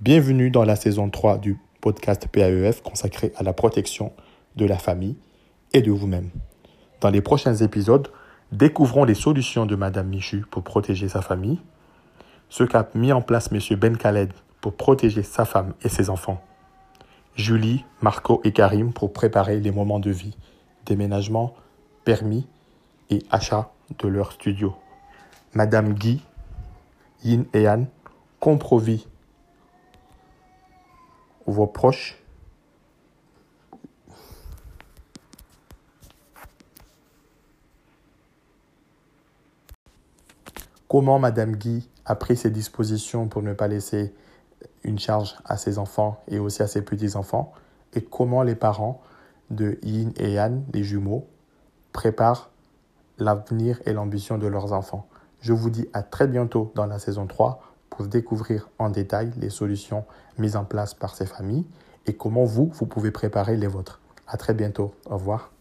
Bienvenue 0.00 0.50
dans 0.50 0.64
la 0.64 0.74
saison 0.74 1.08
3 1.08 1.38
du 1.38 1.56
podcast 1.80 2.26
PAEF 2.26 2.82
consacré 2.82 3.32
à 3.36 3.44
la 3.44 3.52
protection 3.52 4.12
de 4.56 4.66
la 4.66 4.78
famille 4.78 5.16
et 5.72 5.82
de 5.82 5.90
vous-même. 5.90 6.30
Dans 7.00 7.10
les 7.10 7.20
prochains 7.20 7.56
épisodes, 7.56 8.08
découvrons 8.52 9.04
les 9.04 9.14
solutions 9.14 9.66
de 9.66 9.76
Madame 9.76 10.08
Michu 10.08 10.44
pour 10.50 10.62
protéger 10.62 11.08
sa 11.08 11.22
famille, 11.22 11.60
ce 12.48 12.64
qu'a 12.64 12.88
mis 12.94 13.12
en 13.12 13.22
place 13.22 13.50
M. 13.50 13.60
Ben 13.78 13.96
Khaled 13.96 14.32
pour 14.60 14.76
protéger 14.76 15.22
sa 15.22 15.44
femme 15.44 15.74
et 15.82 15.88
ses 15.88 16.10
enfants, 16.10 16.42
Julie, 17.34 17.84
Marco 18.02 18.40
et 18.44 18.52
Karim 18.52 18.92
pour 18.92 19.12
préparer 19.12 19.58
les 19.58 19.70
moments 19.70 20.00
de 20.00 20.10
vie, 20.10 20.36
déménagement, 20.84 21.54
permis 22.04 22.46
et 23.10 23.22
achat 23.30 23.72
de 23.98 24.08
leur 24.08 24.32
studio. 24.32 24.74
Madame 25.54 25.94
Guy, 25.94 26.22
Yin 27.24 27.44
et 27.54 27.66
Anne, 27.66 27.86
comprovit 28.38 29.06
vos 31.46 31.66
proches. 31.66 32.21
Comment 40.92 41.18
Madame 41.18 41.56
Guy 41.56 41.88
a 42.04 42.14
pris 42.14 42.36
ses 42.36 42.50
dispositions 42.50 43.26
pour 43.26 43.40
ne 43.40 43.54
pas 43.54 43.66
laisser 43.66 44.14
une 44.84 44.98
charge 44.98 45.38
à 45.46 45.56
ses 45.56 45.78
enfants 45.78 46.22
et 46.28 46.38
aussi 46.38 46.62
à 46.62 46.66
ses 46.66 46.82
petits-enfants? 46.82 47.54
Et 47.94 48.02
comment 48.02 48.42
les 48.42 48.54
parents 48.54 49.00
de 49.48 49.78
Yin 49.82 50.12
et 50.18 50.38
Anne, 50.38 50.66
les 50.74 50.84
jumeaux, 50.84 51.26
préparent 51.94 52.50
l'avenir 53.16 53.80
et 53.86 53.94
l'ambition 53.94 54.36
de 54.36 54.46
leurs 54.46 54.74
enfants? 54.74 55.06
Je 55.40 55.54
vous 55.54 55.70
dis 55.70 55.88
à 55.94 56.02
très 56.02 56.26
bientôt 56.26 56.70
dans 56.74 56.84
la 56.84 56.98
saison 56.98 57.26
3 57.26 57.62
pour 57.88 58.06
découvrir 58.06 58.68
en 58.78 58.90
détail 58.90 59.30
les 59.38 59.48
solutions 59.48 60.04
mises 60.36 60.56
en 60.56 60.66
place 60.66 60.92
par 60.92 61.14
ces 61.14 61.24
familles 61.24 61.64
et 62.04 62.12
comment 62.12 62.44
vous, 62.44 62.70
vous 62.74 62.84
pouvez 62.84 63.12
préparer 63.12 63.56
les 63.56 63.66
vôtres. 63.66 63.98
À 64.26 64.36
très 64.36 64.52
bientôt. 64.52 64.92
Au 65.08 65.14
revoir. 65.14 65.52